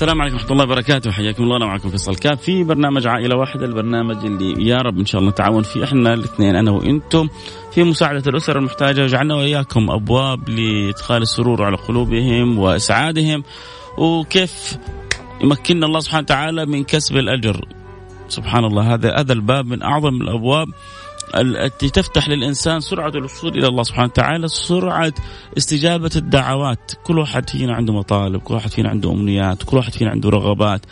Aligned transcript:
السلام 0.00 0.22
عليكم 0.22 0.36
ورحمة 0.36 0.52
الله 0.52 0.64
وبركاته. 0.64 1.10
حياكم 1.10 1.42
الله 1.42 1.56
أنا 1.56 1.66
معكم 1.66 1.90
فيصل 1.90 2.14
كاف 2.14 2.42
في 2.42 2.64
برنامج 2.64 3.06
عائلة 3.06 3.36
واحدة 3.36 3.66
البرنامج 3.66 4.16
اللي 4.24 4.68
يا 4.68 4.78
رب 4.78 4.98
إن 4.98 5.06
شاء 5.06 5.20
الله 5.20 5.32
نتعاون 5.32 5.62
فيه 5.62 5.84
إحنا 5.84 6.14
الاثنين 6.14 6.56
أنا 6.56 6.70
وإنتم 6.70 7.28
في 7.72 7.84
مساعدة 7.84 8.22
الأسر 8.26 8.58
المحتاجة. 8.58 9.02
وجعلنا 9.02 9.34
وإياكم 9.34 9.90
أبواب 9.90 10.48
لإدخال 10.48 11.22
السرور 11.22 11.62
على 11.62 11.76
قلوبهم 11.76 12.58
وإسعادهم. 12.58 13.44
وكيف 13.98 14.78
يمكننا 15.42 15.86
الله 15.86 16.00
سبحانه 16.00 16.22
وتعالى 16.22 16.66
من 16.66 16.84
كسب 16.84 17.16
الأجر؟ 17.16 17.64
سبحان 18.28 18.64
الله 18.64 18.94
هذا 18.94 19.20
هذا 19.20 19.32
الباب 19.32 19.66
من 19.66 19.82
أعظم 19.82 20.22
الأبواب. 20.22 20.68
التي 21.36 21.90
تفتح 21.90 22.28
للإنسان 22.28 22.80
سرعة 22.80 23.08
الوصول 23.08 23.58
إلى 23.58 23.66
الله 23.66 23.82
سبحانه 23.82 24.06
وتعالى 24.08 24.48
سرعة 24.48 25.12
استجابة 25.58 26.10
الدعوات. 26.16 26.92
كل 27.04 27.18
واحد 27.18 27.50
فينا 27.50 27.74
عنده 27.74 27.92
مطالب 27.92 28.40
كل 28.40 28.54
واحد 28.54 28.70
فينا 28.70 28.88
عنده 28.88 29.10
أمنيات 29.12 29.62
كل 29.62 29.76
واحد 29.76 29.92
فينا 29.92 30.10
عنده 30.10 30.28
رغبات. 30.28 30.86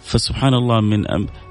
فسبحان 0.00 0.54
الله 0.54 0.80
من 0.80 1.04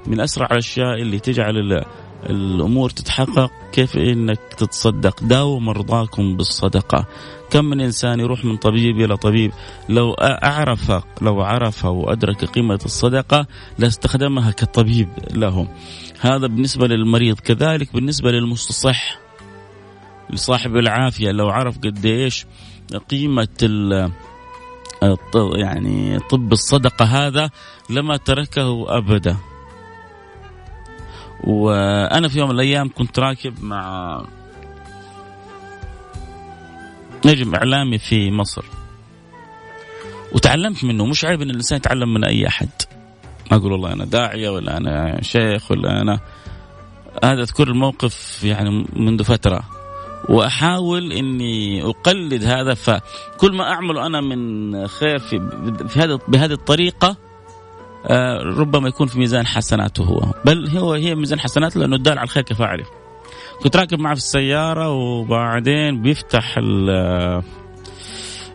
من 0.06 0.20
أسرع 0.20 0.46
الأشياء 0.52 1.02
اللي 1.02 1.18
تجعل 1.18 1.84
الأمور 2.30 2.90
تتحقق 2.90 3.50
كيف 3.72 3.96
إنك 3.96 4.38
تتصدق؟ 4.56 5.22
داووا 5.22 5.60
مرضاكم 5.60 6.36
بالصدقة. 6.36 7.06
كم 7.50 7.64
من 7.64 7.80
إنسان 7.80 8.20
يروح 8.20 8.44
من 8.44 8.56
طبيب 8.56 9.00
إلى 9.00 9.16
طبيب 9.16 9.52
لو 9.88 10.12
أعرف 10.12 10.92
لو 11.22 11.42
عرف 11.42 11.84
وادرك 11.84 12.44
قيمة 12.44 12.80
الصدقة 12.84 13.46
لاستخدمها 13.78 14.50
كطبيب 14.50 15.08
له 15.30 15.68
هذا 16.20 16.46
بالنسبة 16.46 16.86
للمريض. 16.86 17.40
كذلك 17.40 17.92
بالنسبة 17.94 18.30
للمستصح 18.30 19.18
لصاحب 20.30 20.76
العافية 20.76 21.30
لو 21.30 21.48
عرف 21.48 21.78
قديش 21.78 22.46
قيمة 23.10 23.48
يعني 25.56 26.18
طب 26.18 26.52
الصدقة 26.52 27.04
هذا 27.04 27.50
لما 27.90 28.16
تركه 28.16 28.96
أبدا. 28.98 29.36
وأنا 31.46 32.28
في 32.28 32.38
يوم 32.38 32.48
من 32.48 32.54
الأيام 32.54 32.88
كنت 32.88 33.18
راكب 33.18 33.64
مع 33.64 34.22
نجم 37.24 37.54
إعلامي 37.54 37.98
في 37.98 38.30
مصر. 38.30 38.64
وتعلمت 40.32 40.84
منه 40.84 41.06
مش 41.06 41.24
عيب 41.24 41.42
إن 41.42 41.50
الإنسان 41.50 41.76
يتعلم 41.76 42.14
من 42.14 42.24
أي 42.24 42.46
أحد. 42.46 42.68
ما 43.50 43.56
أقول 43.56 43.72
والله 43.72 43.92
أنا 43.92 44.04
داعية 44.04 44.48
ولا 44.50 44.76
أنا 44.76 45.22
شيخ 45.22 45.70
ولا 45.70 46.00
أنا. 46.00 46.20
هذا 47.24 47.42
أذكر 47.42 47.68
الموقف 47.68 48.44
يعني 48.44 48.86
منذ 48.96 49.24
فترة. 49.24 49.62
وأحاول 50.28 51.12
إني 51.12 51.82
أقلد 51.82 52.44
هذا 52.44 52.74
فكل 52.74 53.52
ما 53.52 53.70
اعمله 53.72 54.06
أنا 54.06 54.20
من 54.20 54.88
خير 54.88 55.18
في 55.18 56.00
هذا 56.00 56.18
بهذه 56.28 56.52
الطريقة 56.52 57.16
ربما 58.58 58.88
يكون 58.88 59.06
في 59.06 59.18
ميزان 59.18 59.46
حسناته 59.46 60.04
هو. 60.04 60.20
بل 60.44 60.68
هو 60.68 60.92
هي 60.92 61.14
ميزان 61.14 61.40
حسناته 61.40 61.80
لأنه 61.80 61.96
الدال 61.96 62.18
على 62.18 62.24
الخير 62.24 62.42
كفاعله. 62.42 62.84
كنت 63.62 63.76
راكب 63.76 64.00
معه 64.00 64.14
في 64.14 64.20
السيارة 64.20 64.90
وبعدين 64.90 66.02
بيفتح 66.02 66.58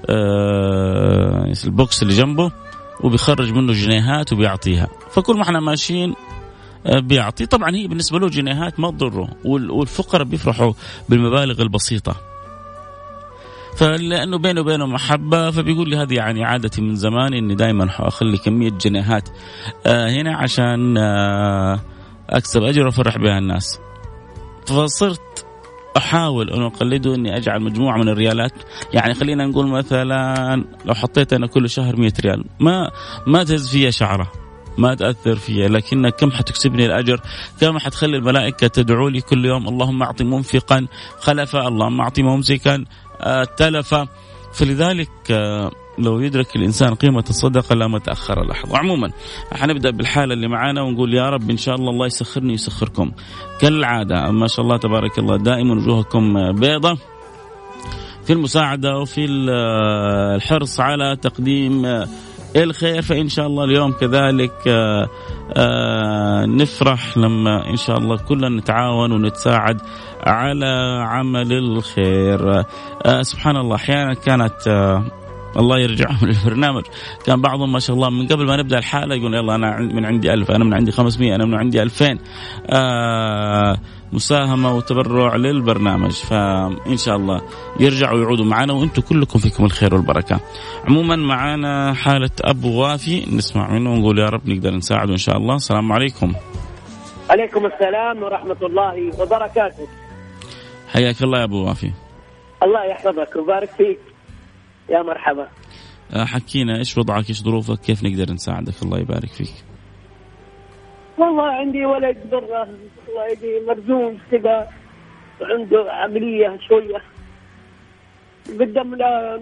آه، 0.09 1.53
البوكس 1.65 2.01
اللي 2.03 2.13
جنبه 2.13 2.51
وبيخرج 3.03 3.53
منه 3.53 3.73
جنيهات 3.73 4.33
وبيعطيها. 4.33 4.88
فكل 5.11 5.35
ما 5.35 5.43
إحنا 5.43 5.59
ماشيين 5.59 6.15
آه، 6.85 6.99
بيعطي. 6.99 7.45
طبعا 7.45 7.75
هي 7.75 7.88
بالنسبة 7.88 8.19
له 8.19 8.29
جنيهات 8.29 8.79
ما 8.79 8.91
تضره 8.91 9.27
والفقراء 9.45 10.23
بيفرحوا 10.23 10.73
بالمبالغ 11.09 11.61
البسيطة. 11.61 12.28
فلأنه 13.79 14.38
بينه 14.38 14.62
وبينه 14.62 14.85
محبة 14.85 15.51
فبيقول 15.51 15.90
لي 15.90 15.97
هذه 15.97 16.13
يعني 16.13 16.45
عادتي 16.45 16.81
من 16.81 16.95
زمان 16.95 17.34
إني 17.34 17.56
دائما 17.56 17.90
أخلي 18.00 18.38
كمية 18.38 18.69
جنيهات 18.69 19.29
آه، 19.85 20.09
هنا 20.09 20.38
عشان 20.38 20.97
آه، 20.97 21.79
أكسب 22.29 22.63
أجر 22.63 22.85
وأفرح 22.85 23.18
بها 23.18 23.38
الناس. 23.38 23.79
فصرت 24.66 25.45
أحاول 25.97 26.50
ان 26.50 26.62
أقلده 26.62 27.16
إني 27.16 27.38
أجعل 27.38 27.62
مجموعة 27.62 27.97
من 27.97 28.09
الريالات 28.09 28.51
يعني 28.94 29.13
خلينا 29.13 29.45
نقول 29.45 29.68
مثلا 29.68 30.56
لو 30.85 30.94
حطيت 30.94 31.34
أنا 31.34 31.47
كل 31.47 31.69
شهر 31.69 31.95
100 31.95 32.13
ريال 32.19 32.45
ما 32.59 32.91
ما 33.28 33.44
تهز 33.44 33.69
فيها 33.69 33.91
شعرة 33.91 34.31
ما 34.78 34.95
تأثر 34.95 35.35
فيها 35.35 35.68
لكنك 35.68 36.16
كم 36.16 36.31
حتكسبني 36.31 36.85
الأجر؟ 36.85 37.22
كم 37.62 37.79
حتخلي 37.79 38.18
الملائكة 38.18 38.68
تدعو 38.68 39.07
لي 39.07 39.22
كل 39.22 39.45
يوم 39.45 39.68
اللهم 39.68 40.03
أعطي 40.03 40.23
منفقا 40.23 40.88
خلفا 41.19 41.68
اللهم 41.68 42.01
أعطي 42.01 42.23
ممسكا 42.23 42.85
آه، 43.22 43.44
تلفا 43.57 44.07
فلذلك 44.53 45.09
آه، 45.31 45.72
لو 45.97 46.19
يدرك 46.19 46.56
الإنسان 46.56 46.96
قيمة 46.96 47.24
الصدقة 47.30 47.75
لا 47.75 47.88
متأخر 47.88 48.47
لحظه 48.47 48.78
عموما 48.78 49.12
حنبدأ 49.53 49.90
بالحالة 49.90 50.34
اللي 50.34 50.47
معانا 50.47 50.81
ونقول 50.81 51.13
يا 51.13 51.30
رب 51.30 51.50
إن 51.50 51.57
شاء 51.57 51.75
الله 51.75 51.90
الله 51.90 52.06
يسخرني 52.06 52.52
ويسخركم. 52.52 53.12
كالعادة 53.62 54.31
ما 54.31 54.47
شاء 54.47 54.66
الله 54.66 54.78
تبارك 54.78 55.19
الله 55.19 55.38
دائما 55.38 55.74
وجوهكم 55.75 56.52
بيضة 56.52 56.97
في 58.25 58.34
المساعدة 58.34 58.97
وفي 58.97 59.25
الحرص 59.25 60.80
على 60.80 61.16
تقديم 61.22 61.86
الخير 62.56 63.01
فإن 63.01 63.30
شاء 63.30 63.47
الله 63.47 63.63
اليوم 63.63 63.91
كذلك 63.91 64.53
نفرح 66.47 67.18
لما 67.18 67.69
إن 67.69 67.78
شاء 67.78 67.97
الله 67.97 68.18
كلنا 68.18 68.50
نتعاون 68.50 69.12
ونتساعد. 69.12 69.81
على 70.28 71.03
عمل 71.07 71.53
الخير 71.53 72.63
سبحان 73.22 73.57
الله 73.57 73.75
أحيانا 73.75 74.13
كانت 74.13 74.53
الله 75.57 75.80
يرجعهم 75.80 76.25
للبرنامج 76.28 76.84
كان 77.25 77.41
بعضهم 77.41 77.72
ما 77.72 77.80
شاء 77.80 77.96
الله 77.96 78.09
من 78.09 78.28
قبل 78.28 78.46
ما 78.46 78.57
نبدأ 78.57 78.78
الحالة 78.78 79.16
يقول 79.16 79.34
يلا 79.34 79.56
أنا 79.56 79.78
من 79.80 80.06
عندي 80.06 80.34
ألف 80.34 80.52
أنا 80.52 80.63
من 80.63 80.74
عندي 80.74 80.91
500 80.91 81.35
أنا 81.35 81.46
من 81.46 81.56
عندي 81.56 81.81
2000 81.81 82.18
آه 82.69 83.78
مساهمة 84.13 84.75
وتبرع 84.75 85.35
للبرنامج 85.35 86.12
فإن 86.12 86.97
شاء 86.97 87.16
الله 87.16 87.41
يرجعوا 87.80 88.19
يعودوا 88.19 88.46
معنا 88.46 88.74
وأنتم 88.74 89.01
كلكم 89.01 89.40
فيكم 89.40 89.66
الخير 89.66 89.96
والبركة. 89.96 90.40
عموما 90.88 91.16
معنا 91.16 91.94
حالة 91.94 92.30
أبو 92.41 92.81
وافي 92.81 93.36
نسمع 93.36 93.72
منه 93.72 93.94
ونقول 93.94 94.19
يا 94.19 94.30
رب 94.30 94.50
نقدر 94.50 94.75
نساعده 94.75 95.12
إن 95.12 95.18
شاء 95.18 95.38
الله 95.38 95.56
السلام 95.56 95.91
عليكم. 95.91 96.34
عليكم 97.30 97.66
السلام 97.66 98.24
ورحمة 98.24 98.57
الله 98.63 99.22
وبركاته. 99.22 99.88
حياك 100.94 101.23
الله 101.23 101.39
يا 101.39 101.44
أبو 101.44 101.67
وافي. 101.67 101.91
الله 102.63 102.85
يحفظك 102.85 103.35
ويبارك 103.35 103.69
فيك. 103.69 104.00
يا 104.89 105.01
مرحبا. 105.01 105.47
آه، 106.13 106.25
حكينا 106.25 106.77
إيش 106.77 106.97
وضعك؟ 106.97 107.30
إيش 107.30 107.44
ظروفك؟ 107.44 107.80
كيف 107.80 108.03
نقدر 108.03 108.33
نساعدك؟ 108.33 108.83
الله 108.83 109.00
يبارك 109.00 109.30
فيك. 109.30 109.53
والله 111.18 111.51
عندي 111.51 111.86
ولد 111.86 112.18
برا. 112.31 112.63
الله 113.07 113.27
يجي 113.31 113.65
مرزوم 113.68 114.19
كذا 114.31 114.69
عنده 115.41 115.91
عملية 115.91 116.59
شوية. 116.68 117.01
قدم 118.59 118.95
له 118.95 119.39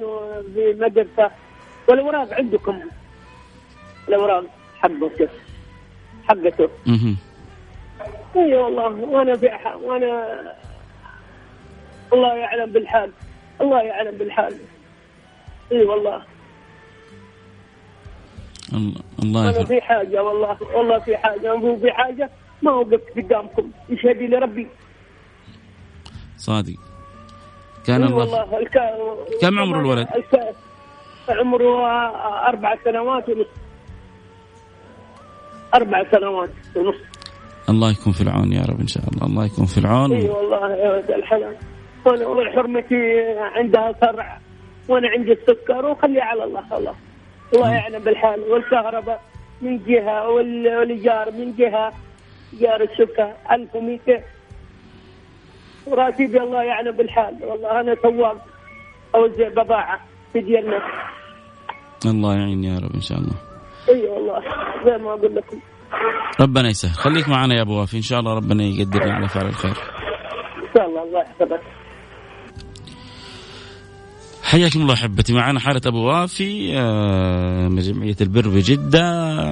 في 0.53 0.75
مدرسة. 0.79 1.31
والأوراق 1.89 2.33
عندكم. 2.33 2.79
الأوراق 4.09 4.43
حقته. 4.79 5.29
حقته 6.29 6.69
اي 8.35 8.55
والله 8.55 9.09
وأنا 9.09 9.35
في 9.35 9.47
وأنا 9.83 10.37
الله 12.13 12.33
يعلم 12.33 12.71
بالحال. 12.71 13.11
الله 13.61 13.81
يعلم 13.81 14.17
بالحال. 14.17 14.53
إي 15.71 15.83
والله. 15.83 16.21
الله 19.23 19.49
أنا 19.49 19.65
في 19.65 19.81
حاجة 19.81 20.23
والله. 20.23 20.57
والله 20.75 20.99
في 20.99 21.17
حاجة. 21.17 21.55
أنا 21.55 21.75
في 21.75 21.91
حاجة 21.91 22.29
ما 22.61 22.71
وقفت 22.71 23.17
قدامكم. 23.17 23.71
يشهد 23.89 24.17
لي 24.17 24.37
ربي 24.37 24.67
صادق. 26.37 26.75
كان 27.85 28.03
الله 28.03 28.17
والله. 28.17 28.59
الك... 28.59 28.77
كم 29.41 29.59
عمر 29.59 29.79
الولد؟ 29.79 30.07
الك... 30.15 30.55
عمره 31.29 31.87
أربع 32.47 32.75
سنوات 32.85 33.29
ونص. 33.29 33.47
أربع 35.73 36.11
سنوات 36.11 36.49
ونص. 36.75 36.95
الله 37.69 37.91
يكون 37.91 38.13
في 38.13 38.21
العون 38.21 38.53
يا 38.53 38.61
رب 38.61 38.79
إن 38.79 38.87
شاء 38.87 39.03
الله. 39.03 39.25
الله 39.27 39.45
يكون 39.45 39.65
في 39.65 39.77
العون. 39.77 40.11
إي 40.11 40.29
والله 40.29 40.75
يا 40.75 40.91
ولد 40.91 41.11
الحلال. 41.11 41.57
وأنا 42.05 42.27
وحرمتي 42.27 42.95
عندها 43.37 43.93
صرع 44.01 44.39
وأنا 44.89 45.07
عندي 45.09 45.31
السكر 45.31 45.85
وخلي 45.85 46.21
على 46.21 46.43
الله 46.43 46.61
خلاص 46.69 46.95
الله 47.53 47.71
يعلم 47.73 47.99
بالحال 48.03 48.39
والكهرباء 48.39 49.21
من 49.61 49.83
جهة 49.85 50.29
وال- 50.29 50.77
والإيجار 50.77 51.31
من 51.31 51.55
جهة. 51.55 51.93
ايجار 52.53 52.81
الشقه 52.81 53.33
1200 53.51 54.23
وراتبي 55.87 56.37
الله 56.43 56.63
يعلم 56.63 56.91
بالحال. 56.91 57.37
والله 57.43 57.79
أنا 57.79 57.95
سواق 57.95 58.37
أوزع 59.15 59.49
بضاعة 59.49 59.99
في 60.33 60.39
ديالنا. 60.41 60.79
الله 62.05 62.33
يعين 62.35 62.63
يا 62.63 62.79
رب 62.79 62.95
إن 62.95 63.01
شاء 63.01 63.17
الله. 63.17 63.35
إي 63.89 64.07
والله. 64.07 64.41
زي 64.85 64.97
ما 65.03 65.09
أقول 65.13 65.35
لكم. 65.35 65.59
ربنا 66.41 66.67
يسهل. 66.69 66.91
خليك 66.91 67.29
معنا 67.29 67.55
يا 67.55 67.61
أبو 67.61 67.79
وافي 67.79 67.97
إن 67.97 68.01
شاء 68.01 68.19
الله 68.19 68.35
ربنا 68.35 68.63
يقدرنا 68.63 69.13
على 69.13 69.27
فعل 69.27 69.45
الخير. 69.45 69.71
إن 69.71 70.69
شاء 70.77 70.85
الله. 70.89 71.03
الله 71.03 71.21
يحفظك. 71.21 71.61
حياكم 74.47 74.81
الله 74.81 74.93
أحبتي. 74.93 75.33
معنا 75.33 75.59
حالة 75.59 75.81
أبو 75.85 75.97
وافي 75.97 76.77
آه، 76.77 77.67
من 77.67 77.81
جمعية 77.81 78.15
البر 78.21 78.49
بجده 78.49 79.03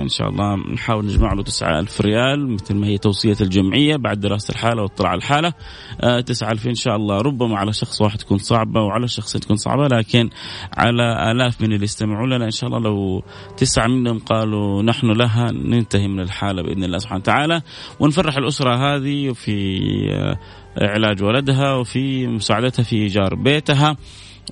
إن 0.02 0.10
شاء 0.10 0.30
الله 0.30 0.56
نحاول 0.56 1.06
نجمع 1.06 1.34
له 1.34 1.44
9000 1.44 2.02
ريال 2.02 2.50
مثل 2.50 2.76
ما 2.76 2.88
هي 2.88 2.98
توصية 2.98 3.36
الجمعية 3.42 3.96
بعد 3.96 4.20
دراسة 4.20 4.52
الحالة 4.52 4.82
واطلاع 4.82 5.14
الحالة. 5.14 5.54
آه، 6.02 6.22
9000 6.22 6.68
إن 6.68 6.76
شاء 6.76 6.96
الله. 6.96 7.22
ربما 7.22 7.58
على 7.58 7.74
شخص 7.74 8.02
واحد 8.02 8.18
تكون 8.18 8.38
صعبة 8.38 8.82
وعلى 8.82 9.08
شخص 9.08 9.38
تكون 9.38 9.56
صعبة 9.56 9.88
لكن 9.88 10.30
على 10.78 11.32
آلاف 11.32 11.62
من 11.62 11.74
اللي 11.74 11.84
يستمعون 11.84 12.34
لنا 12.34 12.46
إن 12.46 12.52
شاء 12.52 12.68
الله 12.70 12.80
لو 12.80 13.24
تسعة 13.58 13.88
منهم 13.88 14.20
قالوا 14.20 14.84
نحن 14.84 15.08
لها 15.12 15.52
ننتهي 15.52 16.08
من 16.08 16.20
الحالة 16.20 16.62
بإذن 16.64 16.84
الله 16.84 16.98
سبحانه 16.98 17.22
وتعالى. 17.22 17.62
ونفرح 18.00 18.38
الأسرة 18.38 18.76
هذه 18.76 19.34
في 19.34 19.80
آه، 20.12 20.38
علاج 20.78 21.24
ولدها 21.24 21.74
وفي 21.74 22.28
مساعدتها 22.28 22.84
في 22.84 22.96
إيجار 22.96 23.36
بيتها. 23.36 23.98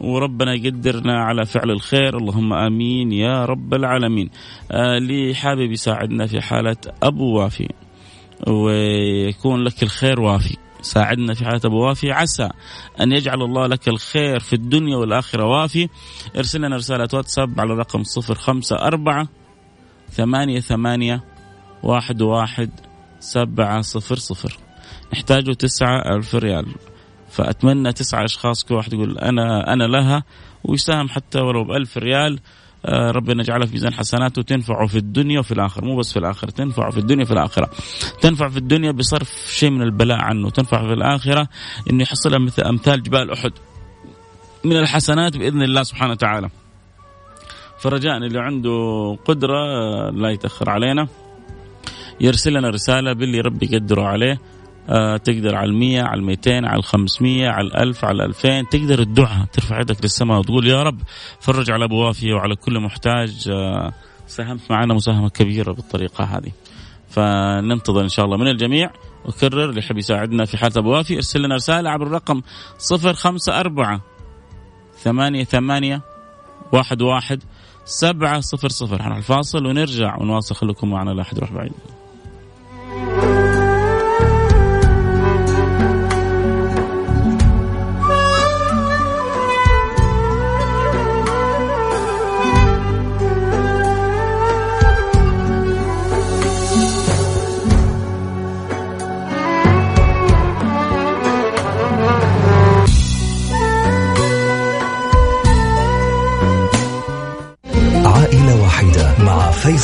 وربنا 0.02 0.54
يقدرنا 0.54 1.24
على 1.24 1.46
فعل 1.46 1.72
الخير. 1.72 2.18
اللهم 2.18 2.54
آمين 2.54 3.12
يا 3.12 3.46
رب 3.46 3.74
العالمين. 3.74 4.30
آه 4.72 4.98
اللي 4.98 5.36
حابب 5.36 5.72
يساعدنا 5.72 6.28
في 6.28 6.42
حالة 6.42 6.78
أبو 7.04 7.40
وافي 7.40 7.70
ويكون 8.48 9.64
لك 9.64 9.84
الخير 9.84 10.22
وافي. 10.22 10.58
ساعدنا 10.82 11.34
في 11.34 11.46
حالة 11.46 11.62
أبو 11.66 11.88
وافي 11.88 12.12
عسى 12.12 12.50
أن 13.02 13.12
يجعل 13.12 13.42
الله 13.42 13.68
لك 13.68 13.88
الخير 13.88 14.40
في 14.40 14.54
الدنيا 14.54 14.98
والآخرة. 14.98 15.46
وافي 15.46 15.90
ارسل 16.38 16.62
لنا 16.62 16.76
رسالة 16.76 17.08
واتساب 17.14 17.60
على 17.60 17.74
رقم 17.74 18.04
صفر 18.04 18.36
خمسة 18.36 18.76
أربعة 18.76 19.28
ثمانية 20.10 20.60
ثمانية 20.60 21.24
واحد 21.84 22.22
واحد 22.22 22.70
سبعة 23.20 23.82
صفر 23.82 24.16
صفر. 24.16 24.58
نحتاج 25.14 25.56
تسعة 25.56 26.16
ألف 26.16 26.36
ريال. 26.36 26.66
فأتمنى 27.34 27.94
تسعة 27.94 28.26
أشخاص 28.26 28.64
كل 28.64 28.76
واحد 28.76 28.94
يقول 28.94 29.18
أنا 29.18 29.74
أنا 29.74 29.84
لها 29.84 30.24
ويساهم 30.64 31.10
حتى 31.10 31.40
ولو 31.40 31.64
بألف 31.64 31.98
ريال. 31.98 32.40
آه، 32.86 33.12
ربنا 33.12 33.42
يجعلها 33.42 33.68
في 33.68 33.74
ميزان 33.74 33.94
حسناته 33.94 34.42
تنفعه 34.42 34.88
في 34.88 34.98
الدنيا 34.98 35.40
وفي 35.40 35.52
الآخرة. 35.52 35.86
مو 35.86 35.98
بس 35.98 36.14
في 36.14 36.20
الآخرة 36.20 36.50
تنفعه 36.50 36.92
في 36.92 36.98
الدنيا 36.98 37.24
وفي 37.24 37.34
الآخرة. 37.34 37.70
تنفع 38.22 38.50
في 38.50 38.58
الدنيا 38.58 38.92
بصرف 38.92 39.30
شيء 39.50 39.70
من 39.70 39.82
البلاء 39.82 40.18
عنه. 40.22 40.50
تنفع 40.50 40.88
في 40.88 40.94
الآخرة 40.94 41.48
أنه 41.90 42.04
يحصلها 42.04 42.40
مثل 42.40 42.64
أمثال 42.64 43.04
جبال 43.04 43.32
أحد. 43.32 43.52
من 44.64 44.78
الحسنات 44.78 45.38
بإذن 45.38 45.62
الله 45.62 45.84
سبحانه 45.84 46.12
وتعالى. 46.12 46.50
فرجاء 47.80 48.18
اللي 48.18 48.40
عنده 48.40 48.72
قدرة 49.26 49.58
آه، 49.58 50.10
لا 50.10 50.30
يتأخر 50.30 50.70
علينا. 50.70 51.08
يرسل 52.22 52.54
لنا 52.54 52.70
رسالة 52.70 53.14
باللي 53.14 53.40
ربي 53.40 53.70
يقدره 53.72 54.04
عليه. 54.04 54.40
تقدر 55.24 55.56
على 55.56 55.70
المية 55.70 56.04
على 56.04 56.20
الميتين 56.20 56.66
على 56.66 56.80
الخمسمية 56.80 57.50
على 57.50 57.68
الألف 57.68 58.06
على 58.06 58.16
الألفين. 58.16 58.70
تقدر 58.70 59.00
الدعاء 59.00 59.46
ترفع 59.46 59.80
يدك 59.80 60.04
للسماء 60.04 60.40
وتقول 60.40 60.68
يا 60.68 60.84
رب 60.84 61.00
فرج 61.40 61.72
على 61.72 61.86
أبو 61.86 61.96
وافي 61.96 62.34
وعلى 62.34 62.56
كل 62.56 62.80
محتاج. 62.80 63.50
آه 63.52 63.94
ساهمت 64.28 64.72
معنا 64.72 64.94
مساهمة 64.94 65.30
كبيرة 65.30 65.72
بالطريقة 65.72 66.24
هذه. 66.24 66.52
فننتظر 67.10 68.02
إن 68.02 68.10
شاء 68.10 68.26
الله 68.26 68.38
من 68.38 68.48
الجميع. 68.48 68.92
أكرر 69.26 69.70
اللي 69.70 69.80
يحب 69.80 69.98
يساعدنا 69.98 70.46
في 70.46 70.58
حالة 70.58 70.74
أبو 70.78 70.92
وافي 70.92 71.16
ارسل 71.16 71.42
لنا 71.42 71.56
رسالة 71.56 71.90
عبر 71.90 72.08
الرقم 72.08 72.42
صفر 72.78 73.14
خمسة 73.14 73.60
أربعة 73.60 74.02
ثمانية 74.98 75.44
ثمانية 75.44 76.02
واحد 76.72 77.02
واحد 77.02 77.44
سبعة 77.86 78.40
صفر 78.40 78.70
صفر. 78.70 79.02
حنروح 79.02 79.18
الفاصل 79.18 79.66
ونرجع 79.66 80.18
ونواصل. 80.22 80.56
خليكم 80.56 80.90
معنا 80.90 81.10
لا 81.10 81.22
أحد 81.22 81.38
يروح 81.38 81.52
بعيد. 81.52 81.74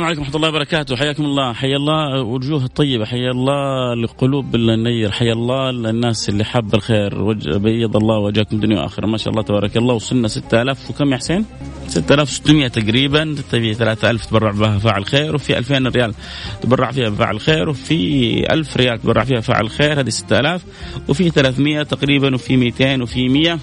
السلام 0.00 0.12
عليكم 0.12 0.22
ورحمة 0.22 0.36
الله 0.36 0.48
وبركاته. 0.48 0.96
حياكم 0.96 1.24
الله. 1.24 1.52
حيا 1.52 1.76
الله. 1.76 2.22
وجوه 2.22 2.64
الطيبة 2.64 3.04
حيا 3.04 3.30
الله 3.30 3.92
القلوب 3.92 4.54
النير. 4.54 5.10
حيا 5.10 5.32
الله 5.32 5.70
الناس 5.70 6.28
اللي 6.28 6.44
حاب 6.44 6.74
الخير. 6.74 7.22
وجه 7.22 7.56
بيض 7.56 7.96
الله 7.96 8.18
وجهكم 8.18 8.60
دنيا 8.60 8.80
وآخرة. 8.80 9.06
ما 9.06 9.18
شاء 9.18 9.30
الله 9.32 9.42
تبارك 9.42 9.76
الله. 9.76 9.94
وصلنا 9.94 10.28
6000 10.28 10.90
وكم 10.90 11.12
يا 11.12 11.16
حسين؟ 11.16 11.44
6600 11.88 12.68
تقريبا. 12.68 13.34
في 13.50 13.74
3000 13.74 14.26
تبرع 14.26 14.50
بها 14.50 14.78
فاعل 14.78 15.04
خير. 15.04 15.34
وفي 15.34 15.58
2000 15.58 15.86
ريال 15.86 16.14
تبرع 16.62 16.90
فيها 16.90 17.10
فاعل 17.10 17.40
خير. 17.40 17.68
وفي 17.68 18.52
1000 18.52 18.76
ريال 18.76 18.98
تبرع 19.02 19.24
فيها 19.24 19.40
فاعل 19.40 19.70
خير. 19.70 20.00
هذه 20.00 20.08
6000 20.08 20.62
وفي 21.08 21.30
300 21.30 21.82
تقريبا. 21.82 22.34
وفي 22.34 22.56
200 22.56 23.02
وفي 23.02 23.28
100 23.28 23.58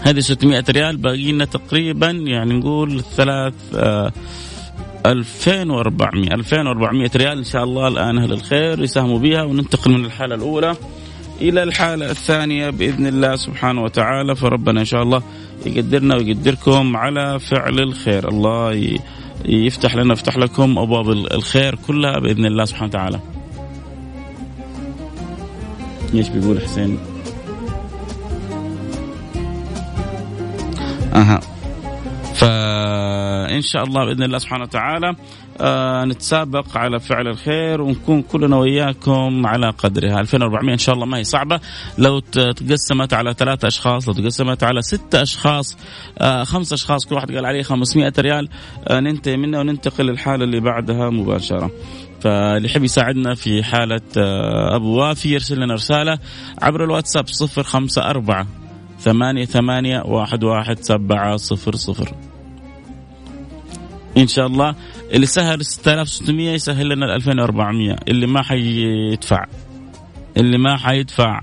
هذه 0.00 0.20
600 0.20 0.64
ريال. 0.70 0.96
باقي 0.96 1.32
لنا 1.32 1.44
تقريبا 1.44 2.10
يعني 2.10 2.54
نقول 2.54 3.00
ثلاث 3.00 3.54
آه 3.74 4.12
2400 5.06 6.34
2400 6.34 7.10
ريال 7.16 7.38
إن 7.38 7.44
شاء 7.44 7.64
الله 7.64 7.88
الآن 7.88 8.18
أهل 8.18 8.32
الخير 8.32 8.82
يساهموا 8.82 9.18
بها 9.18 9.42
وننتقل 9.42 9.92
من 9.92 10.04
الحالة 10.04 10.34
الأولى 10.34 10.76
إلى 11.40 11.62
الحالة 11.62 12.10
الثانية 12.10 12.70
بإذن 12.70 13.06
الله 13.06 13.36
سبحانه 13.36 13.82
وتعالى 13.82 14.36
فربنا 14.36 14.80
إن 14.80 14.84
شاء 14.84 15.02
الله 15.02 15.22
يقدرنا 15.66 16.16
ويقدركم 16.16 16.96
على 16.96 17.40
فعل 17.40 17.80
الخير 17.80 18.28
الله 18.28 18.98
يفتح 19.44 19.96
لنا 19.96 20.12
يفتح 20.12 20.36
لكم 20.36 20.78
أبواب 20.78 21.10
الخير 21.10 21.74
كلها 21.86 22.18
بإذن 22.18 22.46
الله 22.46 22.64
سبحانه 22.64 22.88
وتعالى. 22.88 23.20
إيش 26.14 26.28
بيقول 26.28 26.60
حسين؟ 26.60 26.98
أها 31.14 31.40
إن 33.54 33.62
شاء 33.62 33.84
الله 33.84 34.04
بإذن 34.04 34.22
الله 34.22 34.38
سبحانه 34.38 34.62
وتعالى 34.62 35.14
آه 35.60 36.04
نتسابق 36.04 36.76
على 36.76 37.00
فعل 37.00 37.28
الخير 37.28 37.80
ونكون 37.82 38.22
كلنا 38.22 38.56
وياكم 38.56 39.46
على 39.46 39.70
قدرها 39.70 40.20
2400 40.20 40.72
إن 40.72 40.78
شاء 40.78 40.94
الله 40.94 41.06
ما 41.06 41.18
هي 41.18 41.24
صعبة. 41.24 41.60
لو 41.98 42.18
تقسمت 42.18 43.14
على 43.14 43.34
ثلاثة 43.34 43.68
أشخاص 43.68 44.08
لو 44.08 44.14
تقسمت 44.14 44.62
على 44.64 44.82
ستة 44.82 45.22
أشخاص 45.22 45.76
آه 46.18 46.44
خمس 46.44 46.72
أشخاص 46.72 47.06
كل 47.06 47.14
واحد 47.14 47.32
قال 47.34 47.46
عليه 47.46 47.62
500 47.62 48.12
ريال 48.18 48.48
آه 48.88 49.00
ننتهي 49.00 49.36
منها 49.36 49.60
وننتقل 49.60 50.04
للحالة 50.06 50.44
اللي 50.44 50.60
بعدها 50.60 51.10
مباشرة. 51.10 51.70
فاللي 52.20 52.68
يحب 52.68 52.84
يساعدنا 52.84 53.34
في 53.34 53.62
حالة 53.62 54.00
آه، 54.18 54.76
أبو 54.76 54.98
وافي 54.98 55.32
يرسل 55.32 55.60
لنا 55.60 55.74
رسالة 55.74 56.18
عبر 56.62 56.84
الواتساب 56.84 57.26
صفر 57.26 57.62
خمسة 57.62 58.02
أربعة 58.10 58.46
ثمانية 58.98 59.44
ثمانية 59.44 60.02
واحد 60.06 60.44
واحد 60.44 60.78
سبعة 60.80 61.36
صفر 61.36 61.76
صفر. 61.76 62.14
إن 64.16 64.26
شاء 64.26 64.46
الله. 64.46 64.74
اللي 65.12 65.26
سهل 65.26 65.64
6600 65.64 66.50
يسهل 66.50 66.88
لنا 66.88 67.14
2400 67.16 67.96
اللي 68.08 68.26
ما 68.26 68.42
حيدفع. 68.42 69.44
اللي 70.36 70.58
ما 70.58 70.76
حيدفع. 70.76 71.40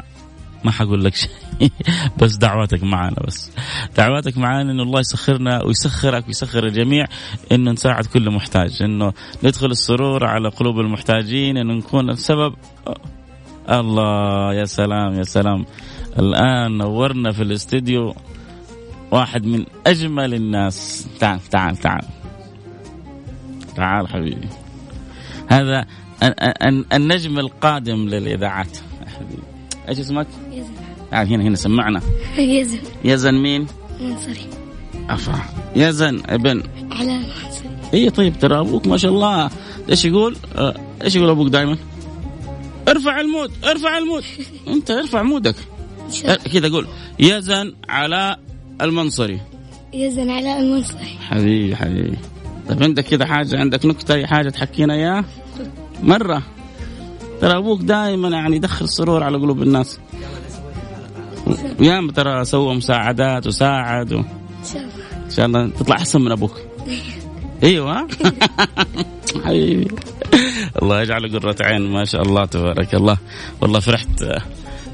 ما 0.63 0.71
حقول 0.71 1.03
لك 1.03 1.15
شيء. 1.15 1.29
بس 2.19 2.35
دعواتك 2.35 2.83
معنا 2.83 3.15
بس. 3.27 3.51
دعواتك 3.97 4.37
معنا 4.37 4.71
انه 4.71 4.83
الله 4.83 4.99
يسخرنا 4.99 5.63
ويسخرك 5.63 6.27
ويسخر 6.27 6.65
الجميع 6.65 7.05
إنه 7.51 7.71
نساعد 7.71 8.05
كل 8.05 8.29
محتاج. 8.29 8.83
إنه 8.83 9.13
ندخل 9.43 9.71
السرور 9.71 10.25
على 10.25 10.49
قلوب 10.49 10.79
المحتاجين 10.79 11.57
إنه 11.57 11.73
نكون 11.73 12.09
السبب. 12.09 12.53
الله 13.69 14.53
يا 14.53 14.65
سلام 14.65 15.13
يا 15.13 15.23
سلام. 15.23 15.65
الآن 16.19 16.77
نورنا 16.77 17.31
في 17.31 17.43
الاستديو 17.43 18.15
واحد 19.11 19.45
من 19.45 19.65
أجمل 19.87 20.33
الناس. 20.33 21.07
تعال 21.19 21.39
تعال 21.39 21.77
تعال. 21.77 22.20
تعال 23.75 24.07
حبيبي. 24.07 24.47
هذا 25.47 25.85
النجم 26.93 27.39
القادم 27.39 28.09
للإذاعات. 28.09 28.77
حبيبي 29.15 29.43
إيش 29.89 29.99
اسمك؟ 29.99 30.27
يزن. 30.51 30.73
تعال 31.11 31.27
هنا 31.27 31.43
هنا 31.43 31.55
سمعنا. 31.55 32.01
يزن. 32.37 32.79
يزن 33.03 33.33
مين؟ 33.33 33.67
منصري. 34.01 34.47
أفا. 35.09 35.39
يزن 35.75 36.21
ابن. 36.25 36.63
على 36.91 37.17
منصري. 37.17 37.69
اي 37.93 38.09
طيب 38.09 38.39
ترى 38.39 38.59
أبوك 38.59 38.87
ما 38.87 38.97
شاء 38.97 39.11
الله. 39.11 39.49
إيش 39.89 40.05
يقول؟ 40.05 40.35
آه، 40.55 40.75
إيش 41.03 41.15
يقول 41.15 41.29
أبوك 41.29 41.47
دائما؟ 41.47 41.77
ارفع 42.87 43.19
ال 43.21 43.27
mood 43.27 43.51
ارفع 43.63 43.97
ال 43.98 44.02
mood. 44.02 44.24
أنت 44.73 44.91
ارفع 44.91 45.23
mood 45.24 45.45
ك. 45.45 45.55
كذا 46.53 46.69
قول 46.69 46.87
يزن 47.19 47.73
على 47.89 48.37
المنصري. 48.81 49.39
يزن 49.93 50.29
على 50.29 50.59
المنصري. 50.59 51.17
حبيبي 51.29 51.75
حبيبي. 51.75 52.17
طيب 52.70 52.84
عندك 52.84 53.03
كذا 53.03 53.25
حاجة؟ 53.25 53.60
عندك 53.60 53.86
نكتة 53.86 54.13
أي 54.13 54.27
حاجة 54.27 54.50
تحكينا 54.50 54.94
إياها؟ 54.94 55.25
مرة. 56.03 56.44
ترى 57.41 57.58
أبوك 57.58 57.82
دائما 57.82 58.30
يعني 58.30 58.56
يدخل 58.56 58.86
السرور 58.86 59.24
على 59.24 59.38
قلوب 59.38 59.63
الناس. 59.63 60.00
ياما 61.80 62.12
ترى 62.12 62.46
سوى 62.46 62.75
مساعدات 62.75 63.48
وساعد 63.48 64.13
و... 64.13 64.18
إن 65.25 65.30
شاء 65.30 65.46
الله 65.46 65.70
تطلع 65.70 65.96
أحسن 65.96 66.22
من 66.22 66.32
أبوك. 66.32 66.58
إيوه. 67.63 68.08
حبيبي. 69.46 69.88
الله 70.82 71.01
يجعل 71.01 71.39
قرة 71.39 71.56
عين 71.62 71.82
ما 71.82 72.06
شاء 72.06 72.22
الله 72.22 72.46
تبارك 72.46 72.96
الله. 72.96 73.18
والله 73.62 73.80
فرحت 73.80 74.10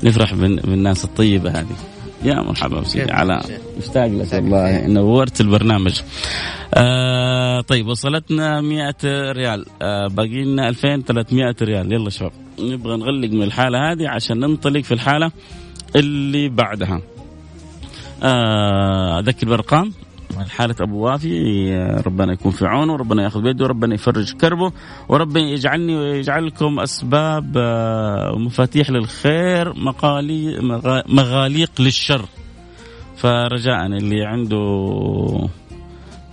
نفرح 0.04 0.34
بالناس 0.34 1.06
الطيبة 1.06 1.50
هذه. 1.50 1.76
يا 2.24 2.36
مرحبا 2.36 2.80
بسيدي. 2.80 3.12
على 3.12 3.42
مشتاق 3.78 4.08
لك 4.08 4.34
والله 4.34 4.88
نورت 4.88 5.42
البرنامج. 5.42 6.02
آه 6.74 7.62
طيب 7.62 7.88
وصلتنا 7.88 8.62
100 8.62 8.96
ريال. 9.32 9.66
آه 9.82 10.08
باقي 10.08 10.44
لنا 10.44 10.70
2300 10.70 11.56
ريال. 11.62 11.94
يلا 11.94 12.10
شباب 12.10 12.32
نبغى 12.60 12.98
نغلق 12.98 13.30
من 13.30 13.44
الحالة 13.44 13.92
هذه 13.92 14.10
عشان 14.10 14.40
ننطلق 14.40 14.82
في 14.82 14.94
الحالة 14.94 15.32
اللي 15.96 16.50
بعدها. 16.50 17.02
آه 18.24 19.20
أذكر 19.20 19.48
بالأرقام 20.38 20.58
حالة 20.58 20.76
أبو 20.82 21.06
وافي 21.06 22.02
ربنا 22.06 22.34
يكون 22.34 22.52
في 22.52 22.66
عونه 22.66 22.94
وربنا 22.94 23.24
يأخذ 23.24 23.42
بيده 23.42 23.66
وربنا 23.66 23.96
يفرج 23.96 24.34
كربه 24.34 24.72
وربنا 25.10 25.50
يجعلني 25.50 25.96
ويجعلكم 25.96 26.80
أسباب 26.80 27.58
آه، 27.58 28.32
ومفاتيح 28.36 28.90
للخير 28.90 29.74
مقالي 29.74 30.60
مغاليق 31.08 31.72
للشر. 31.80 32.26
فرجاء 33.18 33.86
اللي 33.86 34.26
عنده 34.26 35.50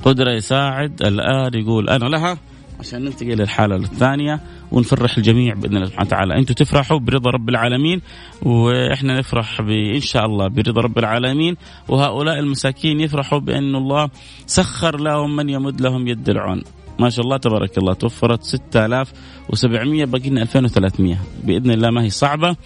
قدرة 0.05 0.31
يساعد 0.31 1.03
الآن 1.03 1.55
يقول 1.55 1.89
أنا 1.89 2.05
لها. 2.05 2.39
عشان 2.81 3.05
ننتقل 3.05 3.29
للحالة 3.29 3.77
الثانية 3.77 4.41
ونفرح 4.73 5.17
الجميع 5.17 5.55
بإذن 5.55 5.77
الله 5.77 5.87
سبحانه 5.87 6.07
وتعالى، 6.07 6.39
أنتم 6.39 6.55
تفرحوا 6.55 6.99
برضا 6.99 7.31
رب 7.31 7.49
العالمين 7.49 8.01
وإحنا 8.43 9.19
نفرح 9.19 9.61
إن 9.95 10.01
شاء 10.01 10.27
الله 10.27 10.49
برضا 10.49 10.81
رب 10.81 10.99
العالمين 10.99 11.57
وهؤلاء 11.89 12.39
المساكين 12.39 13.01
يفرحوا 13.01 13.39
بأن 13.39 13.75
الله 13.75 14.09
سخر 14.47 15.01
لهم 15.01 15.37
من 15.37 15.49
يمد 15.49 15.81
لهم 15.81 16.09
يد 16.09 16.29
العون. 16.29 16.63
ما 16.99 17.11
شاء 17.11 17.25
الله 17.25 17.37
تبارك 17.37 17.79
الله 17.79 17.93
توفرت 17.93 18.43
6700 18.43 20.05
باقي 20.05 20.31
لنا 20.31 20.43
2300 20.43 21.19
بإذن 21.45 21.71
الله 21.71 21.91
ما 21.91 22.03
هي 22.03 22.11
صعبة. 22.11 22.57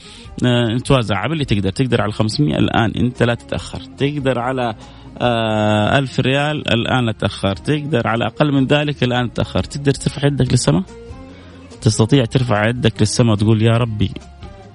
آه، 0.44 0.74
نتوازع 0.74 1.26
باللي 1.26 1.44
تقدر 1.44 1.70
تقدر 1.70 2.02
على 2.02 2.12
500 2.12 2.58
الآن 2.58 2.92
انت 2.96 3.22
لا 3.22 3.34
تتاخر 3.34 3.80
تقدر 3.98 4.38
على 4.38 4.74
آه 5.20 5.98
ألف 5.98 6.20
ريال 6.20 6.72
الآن 6.72 7.06
لا 7.06 7.12
تأخر 7.12 7.56
تقدر 7.56 8.08
على 8.08 8.26
أقل 8.26 8.52
من 8.52 8.66
ذلك 8.66 9.02
الآن 9.02 9.32
تأخر 9.32 9.62
تقدر 9.62 9.92
ترفع 9.92 10.26
يدك 10.26 10.52
للسماء؟ 10.52 10.82
تستطيع 11.80 12.24
ترفع 12.24 12.68
يدك 12.68 13.00
للسماء 13.00 13.32
وتقول 13.32 13.62
يا 13.62 13.76
ربي 13.76 14.10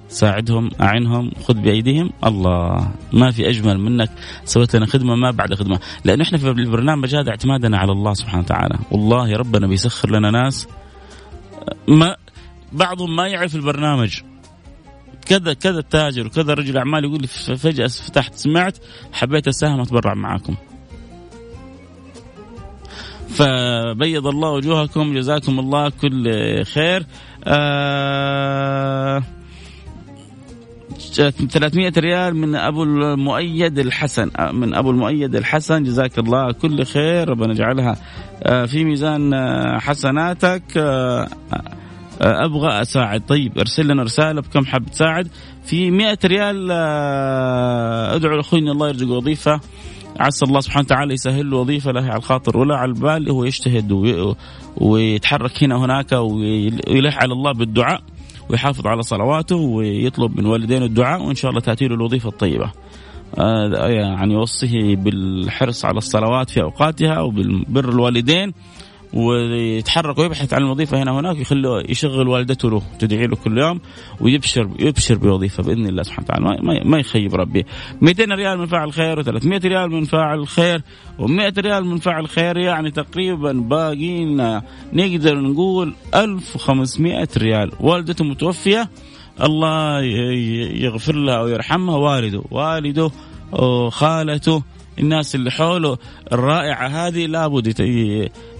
ساعدهم 0.08 0.70
أعنهم 0.80 1.30
خذ 1.44 1.54
بأيديهم. 1.54 2.10
الله 2.24 2.90
ما 3.12 3.30
في 3.30 3.48
أجمل 3.48 3.78
منك. 3.78 4.10
سويت 4.44 4.76
لنا 4.76 4.86
خدمة 4.86 5.14
ما 5.14 5.30
بعد 5.30 5.54
خدمة. 5.54 5.80
لأن 6.04 6.20
إحنا 6.20 6.38
في 6.38 6.48
البرنامج 6.48 7.14
هذا 7.14 7.30
اعتمادنا 7.30 7.78
على 7.78 7.92
الله 7.92 8.14
سبحانه 8.14 8.42
وتعالى. 8.42 8.78
والله 8.90 9.36
ربنا 9.36 9.66
بيسخر 9.66 10.10
لنا 10.10 10.30
ناس 10.30 10.68
ما 11.88 12.16
بعضهم 12.72 13.16
ما 13.16 13.28
يعرف 13.28 13.54
البرنامج. 13.54 14.20
كذا 15.26 15.54
كذا 15.54 15.80
تاجر 15.80 16.26
وكذا 16.26 16.54
رجل 16.54 16.76
أعمال 16.78 17.04
يقول 17.04 17.20
لي 17.20 17.26
فجأة 17.56 17.86
فتحت 17.86 18.34
سمعت 18.34 18.78
حبيت 19.12 19.48
اساهم 19.48 19.80
اتبرع 19.80 20.14
معاكم. 20.14 20.54
فبيض 23.28 24.26
الله 24.26 24.50
وجوهكم 24.50 25.14
جزاكم 25.14 25.58
الله 25.58 25.88
كل 25.88 26.64
خير. 26.64 27.06
آه 27.44 29.22
300 31.50 31.92
ريال 31.98 32.36
من 32.36 32.56
أبو 32.56 32.82
المؤيد 32.82 33.78
الحسن. 33.78 34.30
آه، 34.36 34.52
من 34.52 34.74
أبو 34.74 34.90
المؤيد 34.90 35.36
الحسن 35.36 35.82
جزاك 35.82 36.18
الله 36.18 36.52
كل 36.52 36.84
خير. 36.84 37.28
ربنا 37.28 37.52
يجعلها 37.52 37.96
آه، 38.42 38.66
في 38.66 38.84
ميزان 38.84 39.34
آه، 39.34 39.78
حسناتك. 39.78 40.62
أبغى 42.20 42.82
أساعد. 42.82 43.22
طيب 43.28 43.58
أرسل 43.58 43.88
لنا 43.88 44.02
رسالة 44.02 44.40
بكم 44.40 44.66
حاب 44.66 44.86
تساعد 44.86 45.28
في 45.64 45.90
100 45.90 46.18
ريال 46.24 46.70
أدعو 48.14 48.36
لاخوي 48.36 48.60
ان 48.60 48.68
الله 48.68 48.88
يرزق 48.88 49.08
وظيفة. 49.08 49.60
عسى 50.20 50.44
الله 50.44 50.60
سبحانه 50.60 50.84
وتعالى 50.84 51.14
يسهل 51.14 51.50
له 51.50 51.56
وظيفة 51.56 51.92
لا 51.92 52.00
على 52.00 52.16
الخاطر. 52.16 52.58
ولا 52.58 52.76
على 52.76 52.88
البال 52.88 53.30
هو 53.30 53.44
يجتهد 53.44 53.92
ويتحرك 54.76 55.62
هنا 55.62 55.76
وهناك 55.76 56.12
ويلح 56.12 57.18
على 57.18 57.32
الله 57.32 57.52
بالدعاء 57.52 58.02
ويحافظ 58.48 58.86
على 58.86 59.02
صلواته 59.02 59.56
ويطلب 59.56 60.40
من 60.40 60.46
والدينه 60.46 60.84
الدعاء. 60.84 61.22
وإن 61.22 61.34
شاء 61.34 61.50
الله 61.50 61.60
تأتي 61.60 61.88
له 61.88 61.94
الوظيفة 61.94 62.28
الطيبة. 62.28 62.70
آه 63.38 63.88
يعني 63.88 64.34
يوصيه 64.34 64.96
بالحرص 64.96 65.84
على 65.84 65.98
الصلوات 65.98 66.50
في 66.50 66.62
أوقاتها 66.62 67.20
وبالبر 67.20 67.88
الوالدين. 67.88 68.52
ويتحرك 69.14 70.18
ويبحث 70.18 70.54
عن 70.54 70.62
الوظيفة 70.62 71.02
هنا 71.02 71.12
وهناك 71.12 71.36
يخليه 71.38 71.82
يشغل 71.88 72.28
والدته 72.28 72.70
له 72.70 72.82
تدعي 72.98 73.26
له 73.26 73.36
كل 73.36 73.58
يوم 73.58 73.80
ويبشر 74.20 74.70
يبشر 74.78 75.14
بوظيفة 75.14 75.62
بإذن 75.62 75.86
الله 75.86 76.02
سبحانه 76.02 76.26
وتعالى. 76.28 76.62
ما, 76.62 76.84
ما 76.84 76.98
يخيب 76.98 77.34
ربي. 77.34 77.64
200 78.00 78.24
ريال 78.24 78.58
من 78.58 78.66
فاعل 78.66 78.92
خير 78.92 79.22
و300 79.22 79.64
ريال 79.64 79.90
من 79.90 80.04
فاعل 80.04 80.48
خير 80.48 80.82
و100 81.18 81.58
ريال 81.58 81.84
من 81.84 81.98
فاعل 81.98 82.28
خير 82.28 82.56
يعني 82.56 82.90
تقريبا 82.90 83.52
باقينا 83.52 84.62
نقدر 84.92 85.40
نقول 85.40 85.94
1500 86.14 87.28
ريال. 87.36 87.70
والدته 87.80 88.24
متوفية 88.24 88.90
الله 89.42 90.00
يغفر 90.82 91.14
لها 91.14 91.40
ويرحمها. 91.40 91.96
والده 91.96 92.42
والده 92.50 93.10
خالته 93.90 94.62
الناس 94.98 95.34
اللي 95.34 95.50
حوله 95.50 95.98
الرائعة 96.32 96.86
هذه 96.86 97.26
لابد 97.26 97.74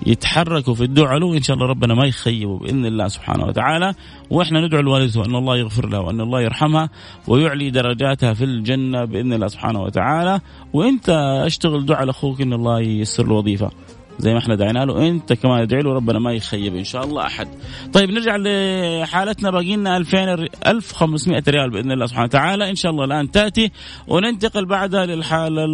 يتحركوا 0.06 0.74
في 0.74 0.84
الدعاء 0.84 1.18
له 1.18 1.36
إن 1.36 1.42
شاء 1.42 1.56
الله 1.56 1.66
ربنا 1.66 1.94
ما 1.94 2.06
يخيبوا 2.06 2.58
بإذن 2.58 2.86
الله 2.86 3.08
سبحانه 3.08 3.44
وتعالى. 3.44 3.94
وإحنا 4.30 4.66
ندعو 4.66 4.80
لوالدته 4.80 5.24
أن 5.24 5.34
الله 5.34 5.56
يغفر 5.56 5.88
لها 5.88 6.00
وأن 6.00 6.20
الله 6.20 6.40
يرحمها 6.40 6.90
ويعلي 7.28 7.70
درجاتها 7.70 8.34
في 8.34 8.44
الجنة 8.44 9.04
بإذن 9.04 9.32
الله 9.32 9.48
سبحانه 9.48 9.82
وتعالى. 9.82 10.40
وأنت 10.72 11.08
أشتغل 11.46 11.86
دعاء 11.86 12.04
لأخوك 12.04 12.40
أن 12.40 12.52
الله 12.52 12.80
ييسر 12.80 13.26
له 13.26 13.34
وظيفة. 13.34 13.70
زي 14.18 14.32
ما 14.32 14.38
إحنا 14.38 14.54
دعينا 14.54 14.84
له. 14.84 15.08
أنت 15.08 15.32
كمان 15.32 15.60
ادعي 15.60 15.82
له 15.82 15.92
ربنا 15.92 16.18
ما 16.18 16.32
يخيب 16.32 16.76
إن 16.76 16.84
شاء 16.84 17.04
الله 17.04 17.26
أحد. 17.26 17.48
طيب 17.92 18.10
نرجع 18.10 18.36
لحالتنا. 18.36 19.50
باقي 19.50 19.76
لنا 19.76 19.96
2000 19.96 20.48
1500 20.66 21.42
ريال 21.48 21.70
بإذن 21.70 21.92
الله 21.92 22.06
سبحانه 22.06 22.24
وتعالى. 22.24 22.70
إن 22.70 22.74
شاء 22.74 22.92
الله 22.92 23.04
الآن 23.04 23.30
تأتي 23.30 23.70
وننتقل 24.08 24.66
بعدها 24.66 25.06
للحالة 25.06 25.64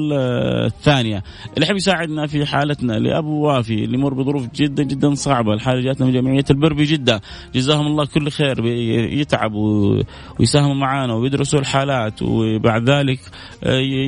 الثانية. 0.66 1.22
اللي 1.54 1.66
يحب 1.66 1.76
يساعدنا 1.76 2.26
في 2.26 2.46
حالتنا 2.46 2.92
لأبو 2.92 3.46
وافي 3.46 3.84
اللي 3.84 3.98
يمر 3.98 4.14
بظروف 4.14 4.48
جدا 4.54 4.82
جدا 4.82 5.14
صعبة. 5.14 5.54
الحالة 5.54 5.80
جاتنا 5.80 6.06
من 6.06 6.12
جمعية 6.12 6.44
البر 6.50 6.72
بجدة. 6.72 7.20
جزاهم 7.54 7.86
الله 7.86 8.06
كل 8.06 8.30
خير 8.30 8.66
يتعبوا 8.66 10.02
ويساهموا 10.40 10.74
معنا 10.74 11.14
ويدرسوا 11.14 11.60
الحالات 11.60 12.22
وبعد 12.22 12.90
ذلك 12.90 13.20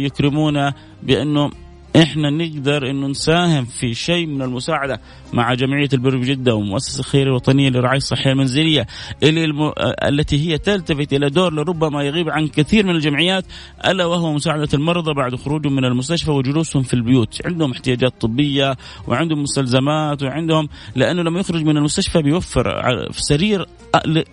يكرمونا 0.05 0.75
بأنه 1.03 1.51
إحنا 1.97 2.31
نقدر 2.31 2.91
انه 2.91 3.07
نساهم 3.07 3.65
في 3.65 3.95
شيء 3.95 4.27
من 4.27 4.43
المساعدة 4.43 5.01
مع 5.33 5.55
جمعية 5.55 5.89
البر 5.93 6.17
بجده 6.17 6.55
ومؤسسة 6.55 7.01
الخيريه 7.01 7.25
الوطنية 7.27 7.71
للرعايه 7.71 7.97
الصحيه 7.97 8.33
المنزليه 8.33 8.87
اللي 9.23 9.45
الم... 9.45 9.73
التي 10.05 10.49
هي 10.49 10.59
تلتفت 10.59 11.13
إلى 11.13 11.31
دور 11.31 11.55
لربما 11.55 12.03
يغيب 12.03 12.31
عن 12.31 12.49
كثير 12.49 12.87
من 12.87 12.95
الجمعيات 12.95 13.45
ألا 13.87 14.07
وهو 14.07 14.33
مساعدة 14.33 14.69
المرضى 14.75 15.15
بعد 15.15 15.37
خروجهم 15.37 15.73
من 15.73 15.85
المستشفى 15.85 16.31
وجلوسهم 16.31 16.83
في 16.83 16.95
البيوت، 16.95 17.41
عندهم 17.47 17.73
احتياجات 17.73 18.21
طبية 18.21 18.77
وعندهم 19.07 19.43
مستلزمات 19.43 20.23
وعندهم 20.23 20.69
لأنه 20.95 21.23
لما 21.23 21.41
يخرج 21.41 21.65
من 21.65 21.77
المستشفى 21.77 22.23
بيوفر 22.23 22.83
سرير 23.11 23.67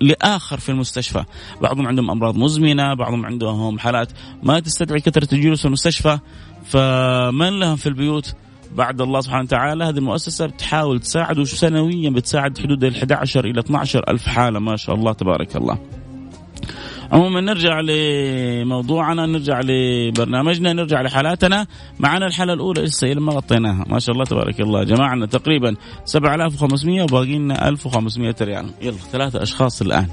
لآخر 0.01 0.59
في 0.59 0.69
المستشفى، 0.69 1.23
بعضهم 1.61 1.87
عندهم 1.87 2.11
أمراض 2.11 2.37
مزمنة، 2.37 2.93
بعضهم 2.93 3.25
عندهم 3.25 3.79
حالات 3.79 4.11
ما 4.43 4.59
تستدعي 4.59 4.99
كثرة 4.99 5.33
الجلوس 5.33 5.59
في 5.59 5.65
المستشفى. 5.65 6.19
فمن 6.65 7.59
لهم 7.59 7.75
في 7.75 7.87
البيوت 7.87 8.33
بعد 8.75 9.01
الله 9.01 9.21
سبحانه 9.21 9.43
وتعالى؟ 9.43 9.83
هذه 9.83 9.97
المؤسسة 9.97 10.45
بتحاول 10.45 10.99
تساعد 10.99 11.43
سنويا 11.43 12.09
بتساعد 12.09 12.57
حدود 12.57 12.83
ال 12.83 12.95
11 12.95 13.45
إلى 13.45 13.59
12 13.59 14.03
ألف 14.09 14.27
حالة 14.27 14.59
ما 14.59 14.75
شاء 14.75 14.95
الله 14.95 15.13
تبارك 15.13 15.55
الله. 15.55 15.79
عموما 17.11 17.41
نرجع 17.41 17.79
لموضوعنا 17.79 19.25
نرجع 19.25 19.61
لبرنامجنا 19.63 20.73
نرجع 20.73 21.01
لحالاتنا. 21.01 21.67
معنا 21.99 22.27
الحالة 22.27 22.53
الأولى 22.53 22.81
لسه 22.81 23.13
ما 23.13 23.33
غطيناها. 23.33 23.85
ما 23.87 23.99
شاء 23.99 24.13
الله 24.13 24.25
تبارك 24.25 24.61
الله. 24.61 24.83
جمعنا 24.83 25.25
تقريبا 25.25 25.75
7500 26.05 27.03
وباقي 27.03 27.37
لنا 27.37 27.69
1500 27.69 28.35
ريال. 28.41 28.69
يلا 28.81 28.97
ثلاثة 28.97 29.43
أشخاص 29.43 29.81
الآن. 29.81 30.07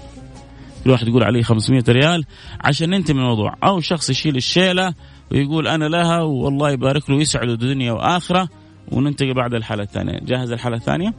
كل 0.85 0.91
واحد 0.91 1.09
يقول 1.09 1.23
عليه 1.23 1.43
500 1.43 1.85
ريال 1.88 2.25
عشان 2.61 2.91
ننتهي 2.91 3.15
من 3.15 3.21
الموضوع. 3.21 3.55
أو 3.65 3.81
شخص 3.81 4.11
يشيل 4.11 4.37
الشيلة 4.37 4.95
ويقول 5.33 5.68
أنا 5.68 5.85
لها 5.85 6.21
والله 6.21 6.71
يبارك 6.71 7.11
له 7.11 7.16
ويسعده 7.16 7.54
دنيا 7.54 7.92
وآخرة 7.92 8.49
وننتقل 8.92 9.35
بعد 9.35 9.54
الحالة 9.54 9.83
الثانية، 9.83 10.21
جاهز 10.23 10.52
الحالة 10.52 10.76
الثانية؟ 10.76 11.14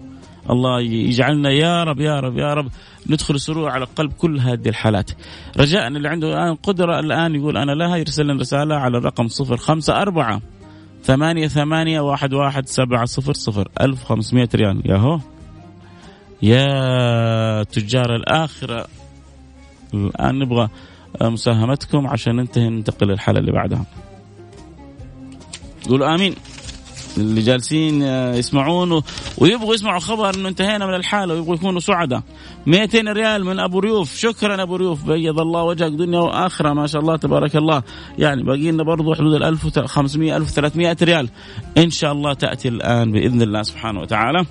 الله 0.49 0.81
يجعلنا 0.81 1.49
يا 1.49 1.83
رب 1.83 1.99
يا 1.99 2.19
رب 2.19 2.37
يا 2.37 2.53
رب 2.53 2.67
ندخل 3.09 3.35
السرور 3.35 3.69
على 3.69 3.85
قلب 3.95 4.13
كل 4.13 4.39
هذه 4.39 4.69
الحالات. 4.69 5.11
رجاء 5.57 5.87
اللي 5.87 6.09
عنده 6.09 6.27
الآن 6.27 6.55
قدرة 6.55 6.99
الآن 6.99 7.35
يقول 7.35 7.57
أنا 7.57 7.71
لها 7.71 7.97
يرسل 7.97 8.23
لنا 8.23 8.41
رسالة 8.41 8.75
على 8.75 8.97
الرقم 8.97 9.27
صفر 9.27 9.57
خمسة 9.57 10.01
أربعة 10.01 10.41
ثمانية 11.03 11.47
ثمانية 11.47 11.99
واحد 11.99 12.33
واحد 12.33 12.67
سبعة 12.67 13.05
صفر 13.05 13.33
صفر. 13.33 13.67
ألف 13.81 14.03
خمسمائة 14.03 14.49
ريال. 14.55 14.81
ياهو 14.85 15.19
يا 16.41 17.63
تجار 17.63 18.15
الآخرة. 18.15 18.87
الآن 19.93 20.39
نبغى 20.39 20.69
مساهمتكم 21.21 22.07
عشان 22.07 22.35
ننتهي 22.35 22.69
ننتقل 22.69 23.07
للحالة 23.07 23.39
اللي 23.39 23.51
بعدها. 23.51 23.85
قولوا 25.89 26.15
آمين. 26.15 26.35
اللي 27.17 27.41
جالسين 27.41 28.01
يسمعون 28.01 29.01
ويبغوا 29.37 29.73
يسمعوا 29.75 29.99
خبر 29.99 30.35
إنه 30.35 30.49
انتهينا 30.49 30.87
من 30.87 30.93
الحالة 30.93 31.33
ويبغوا 31.33 31.55
يكونوا 31.55 31.79
سعداء. 31.79 32.21
200 32.65 33.07
ريال 33.07 33.45
من 33.45 33.59
أبو 33.59 33.79
ريوف. 33.79 34.17
شكرا 34.17 34.63
أبو 34.63 34.75
ريوف. 34.75 35.03
بيض 35.03 35.39
الله 35.39 35.63
وجهك 35.63 35.91
دنيا 35.91 36.19
وآخرة. 36.19 36.73
ما 36.73 36.87
شاء 36.87 37.01
الله 37.01 37.15
تبارك 37.15 37.55
الله. 37.55 37.83
يعني 38.17 38.43
باقي 38.43 38.71
لنا 38.71 38.83
برضه 38.83 39.15
حدود 39.15 39.33
ال 39.33 39.43
1500 39.43 40.37
1300 40.37 40.97
ريال. 41.01 41.29
إن 41.77 41.89
شاء 41.89 42.11
الله 42.11 42.33
تأتي 42.33 42.67
الآن 42.67 43.11
بإذن 43.11 43.41
الله 43.41 43.61
سبحانه 43.61 43.99
وتعالى. 43.99 44.45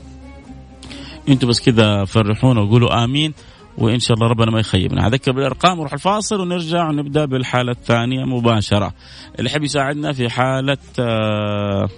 أنتم 1.29 1.49
بس 1.49 1.61
كذا 1.61 2.05
فرحونا 2.05 2.61
وقولوا 2.61 3.05
آمين. 3.05 3.35
وإن 3.79 3.99
شاء 3.99 4.17
الله 4.17 4.27
ربنا 4.27 4.51
ما 4.51 4.61
يخيبنا. 4.61 5.07
هذكر 5.07 5.33
بالأرقام 5.33 5.79
نروح 5.79 5.93
الفاصل 5.93 6.41
ونرجع 6.41 6.89
ونبدأ 6.89 7.25
بالحالة 7.25 7.73
الثانية 7.73 8.25
مباشرة. 8.25 8.93
اللي 9.39 9.51
يحب 9.51 9.63
يساعدنا 9.65 10.13
في 10.13 10.29
حالة 10.29 10.79
آه 11.01 11.89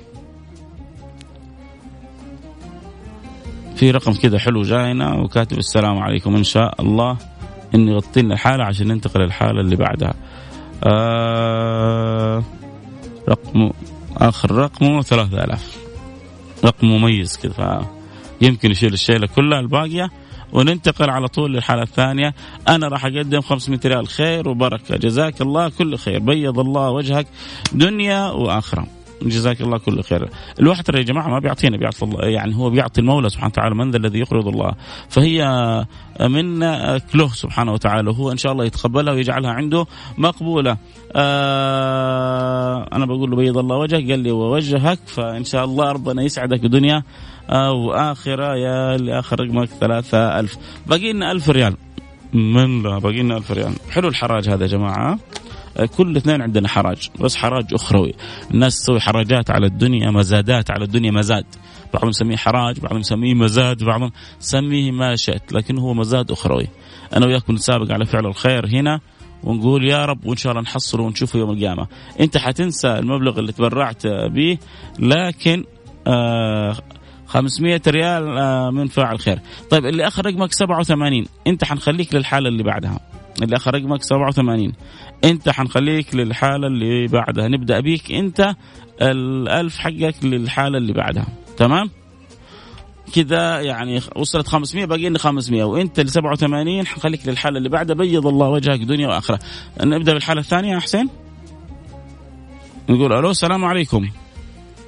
في 3.77 3.91
رقم 3.91 4.13
كذا 4.13 4.39
حلو 4.39 4.63
جاينا 4.63 5.15
وكاتب 5.15 5.59
السلام 5.59 5.99
عليكم. 5.99 6.37
إن 6.37 6.45
شاء 6.45 6.83
الله 6.83 7.17
انه 7.75 7.93
يغطي 7.93 8.23
لنا 8.23 8.35
الحالة 8.35 8.65
عشان 8.65 8.89
ننتقل 8.89 9.21
للحالة 9.21 9.61
اللي 9.61 9.77
بعدها. 9.77 10.15
آه 10.85 12.43
رقم 13.29 13.71
آخر 14.17 14.51
رقمه 14.51 15.03
3000 15.03 15.79
رقم 16.65 16.87
مميز 16.87 17.37
كذا 17.37 17.87
يمكن 18.41 18.71
يشيل 18.71 18.93
الشيلة 18.93 19.27
كلها 19.27 19.61
الباقية. 19.61 20.11
وننتقل 20.53 21.11
على 21.11 21.29
طول 21.29 21.53
للحالة 21.55 21.83
الثانية. 21.83 22.35
أنا 22.69 22.89
راح 22.89 23.05
أقدم 23.05 23.41
500 23.41 23.81
ريال 23.85 24.09
خير 24.09 24.49
وبركة. 24.49 24.97
جزاك 24.97 25.41
الله 25.41 25.69
كل 25.69 25.97
خير. 25.97 26.19
بيض 26.19 26.59
الله 26.59 26.91
وجهك 26.91 27.27
دنيا 27.73 28.31
وآخرة. 28.31 28.87
جزاك 29.23 29.61
الله 29.61 29.79
كل 29.79 30.03
خير. 30.03 30.29
الواحد 30.61 30.85
ترى 30.85 30.99
يا 30.99 31.05
جماعة 31.05 31.29
ما 31.29 31.39
بيعطينا 31.39 31.77
بيعطي 31.77 32.05
الله 32.05 32.25
يعني 32.25 32.57
هو 32.57 32.71
بيعطي 32.71 33.01
المولى 33.01 33.31
سبحانه 33.31 33.53
وتعالى 33.53 33.75
من 33.75 33.91
ذا 33.91 33.97
الذي 33.97 34.19
يقرض 34.19 34.49
الله. 34.49 34.73
فهي 35.09 35.45
من 36.21 36.61
له 37.15 37.29
سبحانه 37.29 37.73
وتعالى. 37.73 38.11
وهو 38.11 38.33
إن 38.33 38.37
شاء 38.37 38.53
الله 38.53 38.65
يتقبلها 38.65 39.15
ويجعلها 39.15 39.51
عنده 39.51 39.87
مقبولة. 40.19 40.77
آه 41.17 42.89
أنا 42.93 43.07
بقول 43.07 43.31
له 43.31 43.37
بيض 43.37 43.59
الله 43.59 43.77
وجهك 43.77 44.11
قال 44.11 44.19
لي 44.19 44.31
ووجهك 44.31 44.99
فإن 45.07 45.45
شاء 45.45 45.65
الله 45.65 45.93
ربنا 45.93 46.23
يسعدك 46.23 46.61
دنيا 46.61 47.03
واخره 47.71 48.57
يا 48.57 48.95
اللي 48.95 49.19
اخر 49.19 49.41
رقمك 49.41 49.69
ثلاثة 49.69 50.41
ألف. 50.41 50.57
باقي 50.87 51.13
لنا 51.13 51.33
ألف 51.33 51.51
ريال. 51.51 51.77
من 52.33 52.83
لا 52.83 52.99
باقي 52.99 53.23
لنا 53.23 53.37
ألف 53.37 53.53
ريال. 53.53 53.73
حلو 53.91 54.09
الحراج 54.09 54.49
هذا 54.49 54.63
يا 54.63 54.69
جماعة. 54.69 55.19
كل 55.97 56.17
اثنين 56.17 56.43
عندنا 56.43 56.69
حراج 56.69 57.11
بس 57.21 57.37
حراج 57.37 57.75
أخروي. 57.75 58.15
الناس 58.51 58.81
تسوي 58.81 59.01
حراجات 59.01 59.51
على 59.51 59.67
الدنيا 59.67 60.11
مزادات 60.11 60.71
على 60.71 60.85
الدنيا 60.85 61.11
مزاد. 61.11 61.45
بعضهم 61.95 62.09
يسميه 62.09 62.37
حراج 62.37 62.81
بعضهم 62.81 63.01
يسميه 63.01 63.35
مزاد 63.35 63.85
بعضهم 63.85 64.11
سميه 64.39 64.91
ما 64.91 65.17
شئت 65.17 65.53
لكن 65.53 65.79
هو 65.79 65.95
مزاد 65.95 66.31
أخروي. 66.31 66.69
أنا 67.17 67.27
وياكم 67.27 67.53
نتسابق 67.53 67.93
على 67.93 68.07
فعل 68.07 68.27
الخير 68.27 68.67
هنا. 68.67 69.01
ونقول 69.45 69.85
يا 69.85 70.05
رب 70.05 70.27
وإن 70.27 70.37
شاء 70.37 70.53
الله 70.53 70.63
نحصره 70.63 71.03
ونشوفه 71.03 71.39
يوم 71.39 71.51
القيامة. 71.51 71.87
أنت 72.21 72.39
حتنسى 72.39 72.89
المبلغ 72.89 73.39
اللي 73.39 73.53
تبرعت 73.53 74.07
به 74.07 74.59
لكن 74.99 75.65
آه 76.07 76.77
500 77.27 77.81
ريال 77.89 78.39
آه 78.39 78.71
من 78.71 78.87
فاعل 78.87 79.19
خير. 79.19 79.39
طيب 79.71 79.87
اللي 79.87 80.07
آخر 80.07 80.27
رقمك 80.27 80.53
87 80.53 81.27
أنت 81.47 81.65
حنخليك 81.65 82.15
للحالة 82.15 82.49
اللي 82.49 82.63
بعدها. 82.63 83.01
اللي 83.43 83.57
آخر 83.57 83.75
رقمك 83.75 84.03
87 84.03 84.73
أنت 85.25 85.49
حنخليك 85.49 86.15
للحالة 86.15 86.67
اللي 86.67 87.07
بعدها. 87.07 87.49
نبدأ 87.49 87.81
بيك 87.81 88.13
أنت 88.13 88.55
الألف 89.03 89.79
حقك 89.79 90.25
للحالة 90.25 90.79
اللي 90.79 90.93
بعدها. 90.93 91.27
تمام؟ 91.57 91.91
كذا 93.15 93.61
يعني 93.61 94.01
وصلت 94.17 94.47
500 94.49 94.85
باقي 94.85 95.09
لنا 95.09 95.19
500 95.19 95.65
وانت 95.65 96.01
ل 96.01 96.09
87 96.09 96.87
حنخليك 96.87 97.29
للحالة 97.29 97.59
اللي 97.59 97.69
بعدها 97.69 97.97
بيض 97.97 98.27
الله 98.27 98.49
وجهك 98.49 98.81
دنيا 98.81 99.09
وآخرة. 99.09 99.39
نبدأ 99.85 100.13
بالحالة 100.13 100.41
الثانية 100.41 100.73
يا 100.75 100.79
حسين؟ 100.79 101.09
نقول 102.89 103.13
ألو 103.13 103.31
السلام 103.31 103.65
عليكم. 103.65 104.09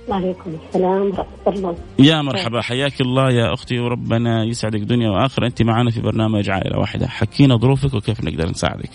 وعليكم 0.08 0.50
السلام 0.68 1.02
ورحمة 1.02 1.26
الله. 1.46 1.76
يا 1.98 2.22
مرحبا 2.22 2.60
حياك 2.60 3.00
الله 3.00 3.30
يا 3.30 3.54
أختي 3.54 3.78
وربنا 3.78 4.44
يسعدك 4.44 4.80
دنيا 4.80 5.10
وآخرة. 5.10 5.46
أنت 5.46 5.62
معنا 5.62 5.90
في 5.90 6.00
برنامج 6.00 6.50
عائلة 6.50 6.78
واحدة. 6.78 7.06
حكينا 7.06 7.56
ظروفك 7.56 7.94
وكيف 7.94 8.24
نقدر 8.24 8.50
نساعدك. 8.50 8.90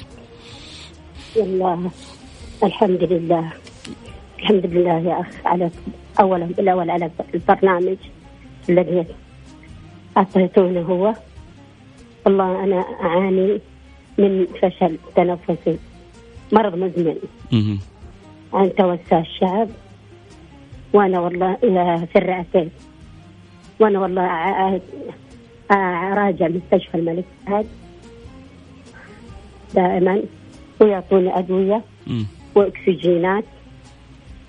والله 1.35 1.91
الحمد 2.63 3.03
لله. 3.03 3.53
الحمد 4.39 4.65
لله 4.65 4.99
يا 4.99 5.21
أخ 5.21 5.27
على 5.45 5.71
أولا 6.19 6.45
بالأول 6.45 6.89
على 6.89 7.11
البرنامج. 7.33 7.97
الذي 8.69 9.05
أعطيتونه 10.17 10.81
هو. 10.81 11.13
والله 12.25 12.63
أنا 12.63 12.85
أعاني 13.01 13.59
من 14.17 14.47
فشل 14.61 14.97
تنفسي. 15.15 15.77
مرض 16.51 16.75
مزمن. 16.75 17.17
عن 18.53 18.75
توسع 18.75 19.19
الشعب. 19.19 19.69
وأنا 20.93 21.19
والله 21.19 21.55
في 22.05 22.15
الرئتين 22.15 22.69
وأنا 23.79 23.99
والله 23.99 24.23
أراجع 25.71 26.47
مستشفى 26.47 26.95
الملك 26.95 27.25
فهد 27.47 27.67
دائما. 29.75 30.21
ويعطوني 30.81 31.37
أدوية. 31.37 31.81
وأكسجينات. 32.55 33.43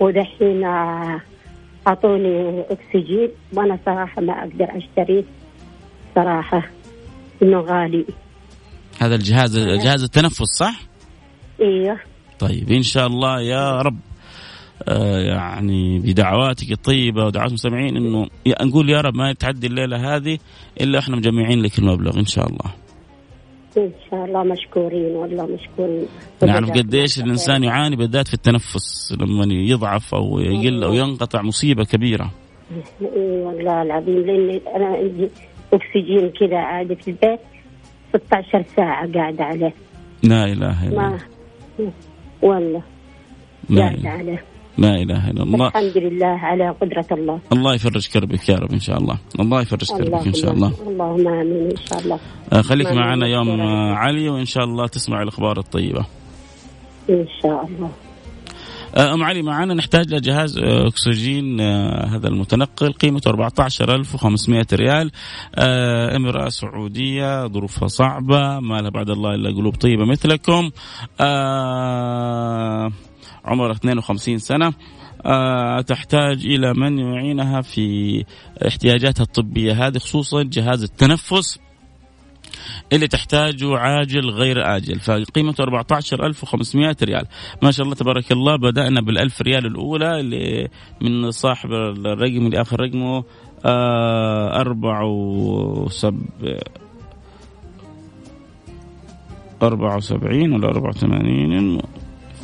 ودحين 0.01 0.65
أعطوني 1.87 2.61
أكسجين 2.61 3.29
وأنا 3.53 3.79
صراحة 3.87 4.23
ما 4.23 4.33
أقدر 4.33 4.69
اشتريه 4.77 5.25
صراحة 6.15 6.69
إنه 7.43 7.61
غالي 7.61 8.05
هذا 8.99 9.15
الجهاز 9.15 9.59
جهاز 9.59 10.03
التنفس 10.03 10.43
صح؟ 10.59 10.81
إيوه 11.61 12.01
طيب 12.39 12.71
إن 12.71 12.83
شاء 12.83 13.07
الله 13.07 13.41
يا 13.41 13.83
رب 13.83 13.99
آه 14.89 15.19
يعني 15.19 15.99
بدعواتك 15.99 16.73
الطيبة 16.73 17.25
ودعوات 17.25 17.49
المستمعين 17.49 17.97
إنه 17.97 18.27
نقول 18.63 18.91
يا 18.91 19.01
رب 19.01 19.15
ما 19.15 19.33
تعدي 19.33 19.67
الليلة 19.67 20.17
هذه 20.17 20.39
إلا 20.81 20.99
إحنا 20.99 21.17
مجمعين 21.17 21.63
لك 21.63 21.79
المبلغ 21.79 22.19
إن 22.19 22.27
شاء 22.27 22.47
الله. 22.47 22.86
إن 23.79 23.91
شاء 24.11 24.25
الله 24.25 24.43
مشكورين 24.43 25.17
والله 25.17 25.47
مشكورين. 25.47 26.07
نعرف 26.43 26.71
قديش 26.71 27.19
الإنسان 27.19 27.65
يعاني 27.65 27.97
بالذات 27.97 28.29
في 28.29 28.35
التنفس 28.35 29.17
لما 29.21 29.55
يضعف 29.55 30.15
أو 30.15 30.39
يقل 30.39 30.85
أو 30.85 30.93
ينقطع 30.93 31.43
مصيبة 31.43 31.85
كبيرة. 31.85 32.31
اي 33.01 33.43
والله 33.43 33.83
العظيم 33.83 34.19
لاني 34.19 34.61
أنا 34.77 34.87
عندي 34.87 35.29
أكسجين 35.73 36.31
كذا 36.41 36.59
عادي 36.59 36.95
في 36.95 37.09
البيت 37.09 37.41
16 38.17 38.65
ساعة 38.77 39.13
قاعدة 39.13 39.45
عليه. 39.45 39.75
لا 40.23 40.45
إله 40.45 40.89
إلا 40.89 40.89
الله. 40.89 41.21
والله 42.43 42.83
قاعدة 43.77 44.09
عليه. 44.09 44.45
لا 44.79 44.95
إله 44.95 45.31
إلا 45.31 45.43
الله. 45.43 45.69
الحمد 45.69 45.99
لله 45.99 46.27
على 46.27 46.71
قدرة 46.71 47.07
الله 47.13 47.41
الله 47.53 47.75
يفرج 47.75 48.09
كربك 48.09 48.49
يا 48.49 48.57
رب 48.57 48.73
إن 48.73 48.81
شاء 48.81 48.99
الله. 48.99 49.19
الله 49.41 49.61
يفرج 49.61 49.89
كربك 49.89 50.27
إن 50.27 50.35
شاء 50.35 50.53
الله. 50.53 50.73
اللهم 50.87 51.29
آمين 51.29 51.71
إن 51.71 51.77
شاء 51.91 52.01
الله 52.01 52.19
آه، 52.53 52.63
خليك 52.63 52.93
معنا 52.93 53.27
يوم 53.27 53.61
آه،. 53.61 53.95
علي 53.95 54.29
وإن 54.29 54.45
شاء 54.45 54.65
الله 54.65 54.87
تسمع 54.87 55.23
الأخبار 55.23 55.59
الطيبة. 55.59 56.07
إن 57.11 57.27
شاء 57.43 57.67
الله 57.67 57.91
آه، 58.97 59.15
أم 59.15 59.23
علي 59.23 59.43
معنا 59.43 59.75
نحتاج 59.75 60.15
لجهاز 60.15 60.59
أكسجين 60.59 61.61
هذا 62.11 62.29
المتنقل 62.29 62.93
قيمته 62.93 63.29
14500 63.29 64.67
ريال 64.73 65.11
إمرأة 66.17 66.49
سعودية 66.49 67.47
ظروفها 67.47 67.89
صعبة 67.89 68.61
ما 68.61 68.81
لها 68.81 68.91
بعد 68.91 69.11
الله 69.11 69.35
إلا 69.35 69.51
قلوب 69.51 69.75
طيبة 69.75 70.05
مثلكم 70.05 70.71
آه، 71.21 72.91
عمرها 73.47 73.73
52 73.73 74.39
سنة. 74.39 74.73
آه، 75.27 75.81
تحتاج 75.81 76.47
إلى 76.47 76.75
من 76.75 76.99
يعينها 76.99 77.61
في 77.61 78.25
احتياجاتها 78.67 79.23
الطبية. 79.23 79.87
هذه 79.87 79.99
خصوصا 79.99 80.43
جهاز 80.43 80.83
التنفس 80.83 81.59
اللي 82.93 83.09
تحتاجه 83.09 83.79
عاجل 83.79 84.31
غير 84.31 84.77
آجل. 84.77 85.01
فقيمته 85.01 85.65
14500 85.65 86.97
ريال. 87.03 87.27
ما 87.63 87.71
شاء 87.71 87.85
الله 87.85 87.97
تبارك 87.97 88.33
الله 88.33 88.57
بدأنا 88.57 89.01
بالألف 89.01 89.43
ريال 89.43 89.67
الأولى 89.67 90.21
اللي 90.21 90.69
من 91.01 91.31
صاحب 91.31 91.73
الرقم 91.73 92.47
اللي 92.47 92.61
آخر 92.61 92.81
رقمه 92.81 93.25
آه 93.65 94.61
أربعة 94.61 95.05
وسب 95.07 96.23
أربعة 99.63 99.97
وسبعين 99.97 100.53
ولا 100.53 100.69
أربعة 100.69 100.89
وثمانين؟ 100.89 101.81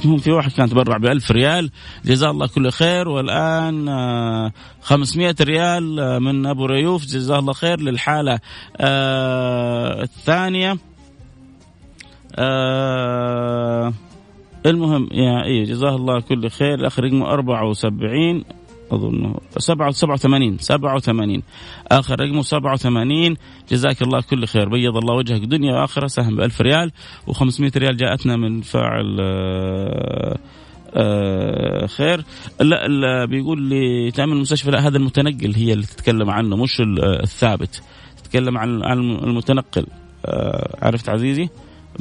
هم 0.04 0.16
في 0.18 0.32
واحد 0.32 0.52
كان 0.52 0.68
تبرع 0.68 0.96
بألف 0.96 1.30
ريال. 1.30 1.70
جزاه 2.04 2.30
الله 2.30 2.46
كل 2.46 2.70
خير. 2.70 3.08
والآن 3.08 3.88
آه، 3.88 4.52
500 4.82 5.34
ريال 5.40 6.00
آه، 6.00 6.18
من 6.18 6.46
أبو 6.46 6.66
ريوف. 6.66 7.04
جزاه 7.06 7.38
الله 7.38 7.52
خير 7.52 7.80
للحالة 7.80 8.38
آه، 8.80 10.02
الثانية. 10.02 10.76
آه، 12.36 13.92
المهم 14.66 15.08
يا 15.12 15.44
إيه 15.44 15.64
جزاه 15.64 15.96
الله 15.96 16.20
كل 16.20 16.50
خير. 16.50 16.86
آخر 16.86 17.04
رقمه 17.04 17.32
74 17.32 18.44
اظن 18.94 19.34
87 19.58 20.58
87 20.58 21.42
آخر 21.92 22.20
رقمه 22.20 22.42
87 22.42 23.36
جزاك 23.70 24.02
الله 24.02 24.20
كل 24.20 24.46
خير. 24.46 24.68
بيض 24.68 24.96
الله 24.96 25.14
وجهك. 25.14 25.40
دنيا 25.40 25.72
وآخرة 25.80 26.06
سهم 26.06 26.36
ب 26.36 26.40
1000 26.40 26.60
ريال 26.60 26.92
و500 27.30 27.76
ريال 27.76 27.96
جاءتنا 27.96 28.36
من 28.36 28.60
فاعل 28.60 29.16
آه، 29.20 30.38
آه 30.94 31.86
خير. 31.86 32.24
لا, 32.60 32.88
لا 32.88 33.24
بيقول 33.24 33.62
لي 33.62 34.10
تامين 34.10 34.36
المستشفى 34.36 34.70
لا 34.70 34.86
هذا 34.86 34.96
المتنقل 34.96 35.54
هي 35.56 35.72
اللي 35.72 35.86
تتكلم 35.86 36.30
عنه 36.30 36.56
مش 36.56 36.80
ال- 36.80 37.22
الثابت. 37.22 37.82
تتكلم 38.24 38.58
عن 38.58 38.68
المتنقل. 39.24 39.86
آه 40.26 40.76
عرفت 40.82 41.08
عزيزي؟ 41.08 41.48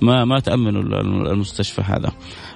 ما 0.02 0.26
ما 0.26 0.40
تأمنوا 0.40 0.82
ال- 0.82 1.28
المستشفى 1.32 1.82
هذا. 1.82 2.08
آه 2.08 2.12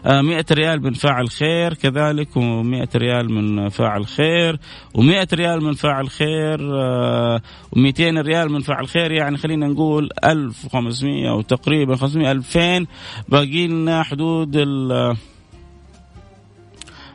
100 0.05 0.45
ريال 0.51 0.83
من 0.83 0.93
فاعل 0.93 1.29
خير 1.29 1.73
كذلك 1.73 2.27
و100 2.33 2.95
ريال 2.95 3.31
من 3.31 3.69
فاعل 3.69 4.05
خير 4.05 4.59
و100 4.97 5.33
ريال 5.33 5.63
من 5.63 5.73
فاعل 5.73 6.09
خير 6.09 6.59
آه 6.73 7.41
و200 7.75 7.99
ريال 7.99 8.51
من 8.51 8.59
فاعل 8.59 8.87
خير. 8.87 9.11
يعني 9.11 9.37
خلينا 9.37 9.67
نقول 9.67 10.09
1500 10.25 11.31
وتقريبا 11.31 11.95
500 11.95 12.31
2000 12.31 12.85
باقي 13.29 13.67
لنا 13.67 14.03
حدود 14.03 14.55
ال 14.55 14.91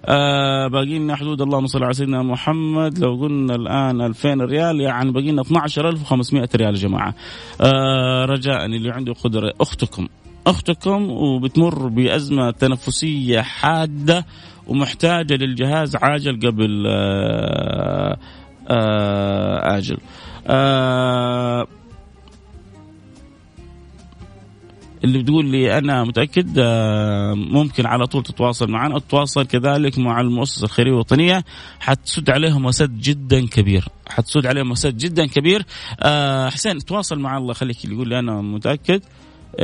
آه 0.04 0.68
باقي 0.68 0.98
لنا 0.98 1.16
حدود 1.16 1.42
اللهم 1.42 1.66
صل 1.66 1.84
على 1.84 1.94
سيدنا 1.94 2.22
محمد. 2.22 2.98
لو 2.98 3.14
قلنا 3.14 3.54
الآن 3.54 4.00
2000 4.00 4.34
ريال 4.34 4.80
يعني 4.80 5.12
باقي 5.12 5.30
لنا 5.30 5.42
12500 5.42 6.48
ريال 6.56 6.74
يا 6.74 6.80
جماعة. 6.80 7.14
آه 7.60 8.24
رجاء 8.24 8.64
اللي 8.64 8.90
عنده 8.90 9.12
قدرة 9.12 9.52
أختكم. 9.60 10.08
أختكم 10.46 11.10
وبتمر 11.10 11.88
بأزمة 11.88 12.50
تنفسية 12.50 13.40
حادة 13.40 14.26
ومحتاجة 14.66 15.34
للجهاز 15.34 15.96
عاجل 15.96 16.46
قبل 16.46 16.84
آه 16.86 18.18
آه 18.68 19.78
آجل. 19.78 19.98
آه 20.46 21.66
اللي 25.04 25.18
بتقول 25.22 25.46
لي 25.46 25.78
أنا 25.78 26.04
متأكد 26.04 26.60
ممكن 27.36 27.86
على 27.86 28.06
طول 28.06 28.22
تتواصل 28.22 28.70
معنا. 28.70 28.98
تتواصل 28.98 29.46
كذلك 29.46 29.98
مع 29.98 30.20
المؤسسة 30.20 30.64
الخيرية 30.64 30.90
الوطنيه 30.90 31.44
حتسد 31.80 32.30
عليهم 32.30 32.64
وسد 32.64 33.00
جدا 33.00 33.46
كبير. 33.46 33.88
حتسد 34.08 34.46
عليهم 34.46 34.70
وسد 34.70 34.96
جدا 34.96 35.26
كبير. 35.26 35.66
حسين 36.48 36.78
تواصل 36.78 37.18
مع 37.18 37.36
الله. 37.38 37.54
خليك 37.54 37.84
اللي 37.84 37.94
يقول 37.94 38.08
لي 38.08 38.18
أنا 38.18 38.40
متأكد. 38.42 39.02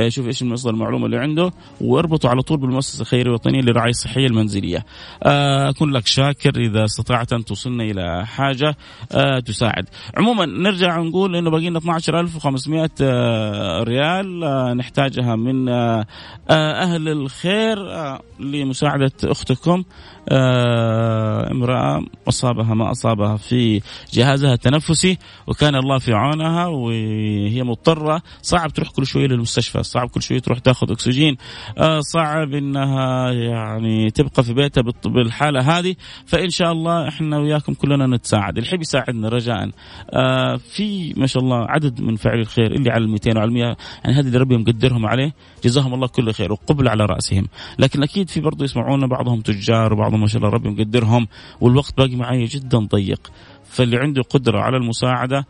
شوف 0.07 0.27
إيش 0.27 0.41
المصدر 0.41 0.69
المعلومة 0.69 1.05
اللي 1.05 1.17
عنده 1.17 1.51
واربطه 1.81 2.29
على 2.29 2.41
طول 2.41 2.57
بالمؤسسة 2.57 3.01
الخيرية 3.01 3.23
الوطنيه 3.29 3.61
للرعايه 3.61 3.89
الصحية 3.89 4.27
المنزلية. 4.27 4.85
آه، 5.23 5.69
أكون 5.69 5.91
لك 5.91 6.07
شاكر 6.07 6.55
إذا 6.59 6.85
استطعت 6.85 7.33
أن 7.33 7.45
توصلنا 7.45 7.83
إلى 7.83 8.25
حاجة 8.25 8.75
آه، 9.11 9.39
تساعد. 9.39 9.85
عموما 10.17 10.45
نرجع 10.45 10.97
نقول 11.01 11.35
إنه 11.35 11.49
باقي 11.51 11.69
لنا 11.69 11.77
12500 11.79 12.89
آه، 13.01 13.83
ريال 13.83 14.43
آه، 14.43 14.73
نحتاجها 14.73 15.35
من 15.35 15.69
آه، 15.69 16.05
آه، 16.49 16.83
أهل 16.83 17.07
الخير 17.09 17.91
آه، 17.91 18.19
لمساعدة 18.39 19.11
أختكم 19.23 19.83
آه، 20.29 21.51
امرأة 21.51 22.05
أصابها 22.27 22.73
ما 22.73 22.91
أصابها 22.91 23.37
في 23.37 23.81
جهازها 24.13 24.53
التنفسي 24.53 25.17
وكان 25.47 25.75
الله 25.75 25.97
في 25.99 26.13
عونها 26.13 26.65
وهي 26.67 27.63
مضطرة 27.63 28.21
صعب 28.41 28.73
تروح 28.73 28.89
كل 28.89 29.05
شوية 29.05 29.27
للمستشفى 29.27 29.76
صعب 29.81 30.09
كل 30.09 30.21
شوية 30.21 30.39
تروح 30.39 30.59
تاخذ 30.59 30.91
أكسجين. 30.91 31.37
آه، 31.77 31.99
صعب 31.99 32.53
إنها 32.53 33.31
يعني 33.31 34.09
تبقى 34.09 34.43
في 34.43 34.53
بيتها 34.53 34.83
بالحالة 35.05 35.59
هذه. 35.59 35.95
فإن 36.25 36.49
شاء 36.49 36.71
الله 36.71 37.07
إحنا 37.07 37.37
وياكم 37.37 37.73
كلنا 37.73 38.07
نتساعد. 38.07 38.57
اللي 38.57 38.69
يحب 38.69 38.81
يساعدنا 38.81 39.29
رجاء. 39.29 39.69
آه، 40.13 40.55
في 40.55 41.13
ما 41.17 41.27
شاء 41.27 41.43
الله 41.43 41.65
عدد 41.69 42.01
من 42.01 42.15
فاعلي 42.15 42.41
الخير 42.41 42.71
اللي 42.71 42.91
على 42.91 43.03
ال 43.03 43.09
200 43.09 43.37
وعلى 43.37 43.51
100 43.51 43.63
يعني 43.63 44.17
هذه 44.17 44.27
اللي 44.27 44.37
ربي 44.37 44.57
مقدرهم 44.57 45.05
عليه. 45.05 45.33
جزاهم 45.63 45.93
الله 45.93 46.07
كل 46.07 46.33
خير 46.33 46.51
وقبل 46.51 46.87
على 46.87 47.05
رأسهم. 47.05 47.47
لكن 47.79 48.03
أكيد 48.03 48.29
في 48.29 48.39
برضه 48.39 48.65
يسمعونا 48.65 49.07
بعضهم 49.07 49.41
تجار 49.41 49.93
وبعضهم 49.93 50.21
ما 50.21 50.27
شاء 50.27 50.37
الله 50.37 50.49
ربي 50.53 50.69
مقدرهم. 50.69 51.27
والوقت 51.61 51.97
باقي 51.97 52.15
معي 52.15 52.45
جدا 52.45 52.77
ضيق. 52.77 53.31
فاللي 53.69 53.97
عنده 53.97 54.21
قدرة 54.21 54.59
على 54.59 54.77
المساعدة 54.77 55.45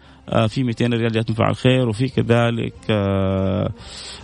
في 0.48 0.64
200 0.64 0.88
ريال 0.88 1.12
جات 1.12 1.30
من 1.30 1.36
فاعل 1.36 1.56
خير 1.56 1.90
وفي 1.90 2.08
كذلك 2.08 2.74
آه، 2.90 3.72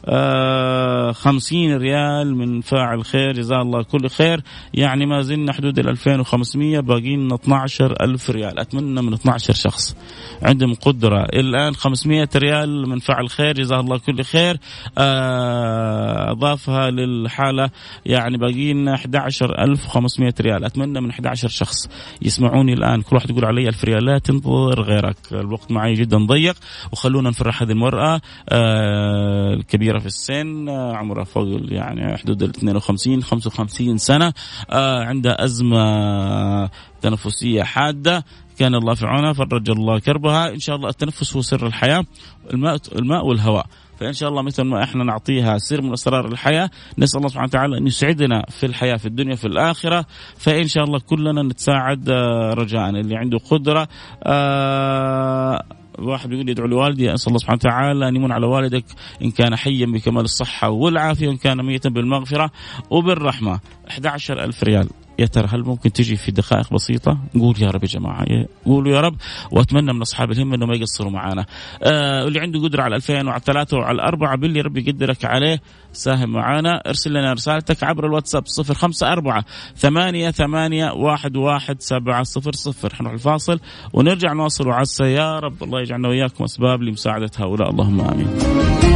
آه، 0.05 1.11
50 1.11 1.77
ريال 1.77 2.35
من 2.35 2.61
فاعل 2.61 3.05
خير 3.05 3.31
جزاه 3.31 3.61
الله 3.61 3.83
كل 3.83 4.09
خير. 4.09 4.41
يعني 4.73 5.05
ما 5.05 5.21
زلنا 5.21 5.53
حدود 5.53 5.79
ال 5.79 5.89
2500 5.89 6.79
باقي 6.79 7.15
لنا 7.15 7.35
12000 7.35 8.29
ريال. 8.29 8.59
أتمنى 8.59 9.01
من 9.01 9.13
12 9.13 9.53
شخص. 9.53 9.95
عندهم 10.41 10.73
قدرة. 10.73 11.23
الآن 11.23 11.73
500 11.73 12.29
ريال 12.35 12.89
من 12.89 12.99
فاعل 12.99 13.29
خير 13.29 13.53
جزاه 13.53 13.79
الله 13.79 13.97
كل 13.97 14.23
خير. 14.23 14.57
آه، 14.97 16.31
أضافها 16.31 16.89
للحالة 16.89 17.69
يعني 18.05 18.37
باقي 18.37 18.73
لنا 18.73 18.93
11500 18.93 20.33
ريال. 20.41 20.65
أتمنى 20.65 21.01
من 21.01 21.09
11 21.09 21.47
شخص 21.47 21.89
يسمعوني 22.21 22.73
الآن. 22.73 23.01
كل 23.01 23.15
واحد 23.15 23.29
يقول 23.29 23.45
علي 23.45 23.67
1000 23.67 23.83
ريال 23.83 24.05
لا 24.05 24.17
تنتظر 24.17 24.81
غيرك. 24.81 25.17
الوقت 25.31 25.71
معي 25.71 25.92
اجتماعي 25.93 25.95
جدا 25.95 26.17
ضيق. 26.17 26.55
وخلونا 26.91 27.29
نفرح 27.29 27.61
هذه 27.61 27.71
المرأة 27.71 28.21
آه 28.49 29.53
الكبيره 29.53 29.99
في 29.99 30.05
السن 30.05 30.69
آه 30.69 30.95
عمرها 30.95 31.23
فوق 31.23 31.47
يعني 31.71 32.17
حدود 32.17 32.43
ال 32.43 32.49
52 32.49 33.23
55 33.23 33.97
سنة 33.97 34.33
آه 34.69 35.03
عندها 35.03 35.43
أزمة 35.43 36.69
تنفسية 37.01 37.63
حادة. 37.63 38.25
كان 38.59 38.75
الله 38.75 38.93
في 38.93 39.05
عونها 39.05 39.33
فرج 39.33 39.69
الله 39.69 39.99
كربها. 39.99 40.49
إن 40.49 40.59
شاء 40.59 40.75
الله 40.75 40.89
التنفس 40.89 41.35
هو 41.35 41.41
سر 41.41 41.67
الحياة 41.67 42.05
الماء 42.53 42.77
الماء 42.95 43.25
والهواء. 43.25 43.65
فإن 43.99 44.13
شاء 44.13 44.29
الله 44.29 44.41
مثل 44.41 44.63
ما 44.63 44.83
إحنا 44.83 45.03
نعطيها 45.03 45.57
سر 45.57 45.81
من 45.81 45.93
أسرار 45.93 46.27
الحياة 46.27 46.69
نسأل 46.97 47.17
الله 47.17 47.29
سبحانه 47.29 47.47
وتعالى 47.47 47.77
أن 47.77 47.87
يسعدنا 47.87 48.45
في 48.49 48.65
الحياة 48.65 48.97
في 48.97 49.05
الدنيا 49.05 49.35
في 49.35 49.47
الآخرة. 49.47 50.05
فإن 50.37 50.67
شاء 50.67 50.83
الله 50.83 50.99
كلنا 50.99 51.43
نتساعد 51.43 52.09
رجاء. 52.57 52.89
اللي 52.89 53.15
عنده 53.15 53.37
قدرة 53.37 53.87
آه 54.23 55.63
واحد 55.99 56.31
يقول 56.31 56.49
يدعو 56.49 56.67
لوالدي 56.67 57.13
أسأل 57.13 57.27
الله 57.27 57.39
سبحانه 57.39 57.59
وتعالى 57.61 58.07
أن 58.07 58.15
يمن 58.15 58.31
على 58.31 58.45
والدك 58.45 58.85
إن 59.21 59.31
كان 59.31 59.55
حيا 59.55 59.85
بكمال 59.85 60.23
الصحة 60.23 60.69
والعافية 60.69 61.27
وإن 61.27 61.37
كان 61.37 61.65
ميتا 61.65 61.89
بالمغفرة 61.89 62.51
وبالرحمة. 62.89 63.59
11000 63.87 64.63
ريال. 64.63 64.89
يا 65.19 65.25
ترى 65.25 65.47
هل 65.47 65.63
ممكن 65.63 65.91
تجي 65.91 66.15
في 66.15 66.31
دقائق 66.31 66.73
بسيطة؟ 66.73 67.17
قول 67.39 67.55
يا 67.61 67.69
رب 67.69 67.83
يا 67.83 67.87
جماعة. 67.87 68.25
قولوا 68.65 68.95
يا 68.95 69.01
رب. 69.01 69.15
وأتمنى 69.51 69.93
من 69.93 70.01
أصحاب 70.01 70.31
الهمة 70.31 70.55
أنهم 70.55 70.69
ما 70.69 70.75
يقصروا 70.75 71.11
معنا 71.11 71.45
آه 71.83 72.27
اللي 72.27 72.39
عنده 72.39 72.59
قدرة 72.59 72.83
على 72.83 72.95
2000 72.95 73.27
وعلى 73.27 73.41
ثلاثة 73.45 73.77
وعلى 73.77 73.95
الأربعة 73.95 74.37
باللي 74.37 74.61
ربي 74.61 74.89
يقدرك 74.89 75.25
عليه 75.25 75.61
ساهم 75.93 76.29
معنا 76.29 76.81
ارسل 76.87 77.09
لنا 77.09 77.33
رسالتك 77.33 77.83
عبر 77.83 78.05
الواتساب 78.05 78.43
054 78.59 79.43
ثمانية 79.75 80.31
ثمانية 80.31 80.91
واحد 80.91 81.37
واحد 81.37 81.81
سبعة 81.81 82.23
صفر 82.23 82.51
صفر. 82.51 82.95
حنروح 82.95 83.13
الفاصل 83.13 83.59
ونرجع 83.93 84.33
نواصل 84.33 84.67
وعسى 84.67 85.03
يا 85.03 85.39
رب 85.39 85.63
الله 85.63 85.81
يجعلنا 85.81 86.07
وإياكم 86.07 86.43
أسباب 86.43 86.81
لمساعدة 86.81 87.31
هؤلاء. 87.37 87.69
اللهم 87.69 88.01
آمين. 88.01 88.92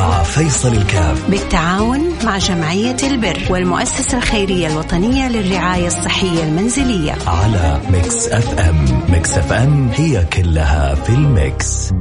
مع 0.00 0.22
فيصل 0.22 0.72
الكاف. 0.72 1.30
بالتعاون 1.30 2.00
مع 2.24 2.38
جمعية 2.38 2.96
البر 3.02 3.38
والمؤسسة 3.50 4.18
الخيرية 4.18 4.66
الوطنية 4.66 5.28
للرعاية 5.28 5.86
الصحية 5.86 6.42
المنزلية. 6.42 7.12
على 7.26 7.80
Mix 7.92 8.28
FM. 8.28 9.02
Mix 9.08 9.34
FM 9.34 9.88
هي 9.88 10.24
كلها 10.24 10.94
في 10.94 11.10
ال 11.10 11.26
mix. 11.26 11.92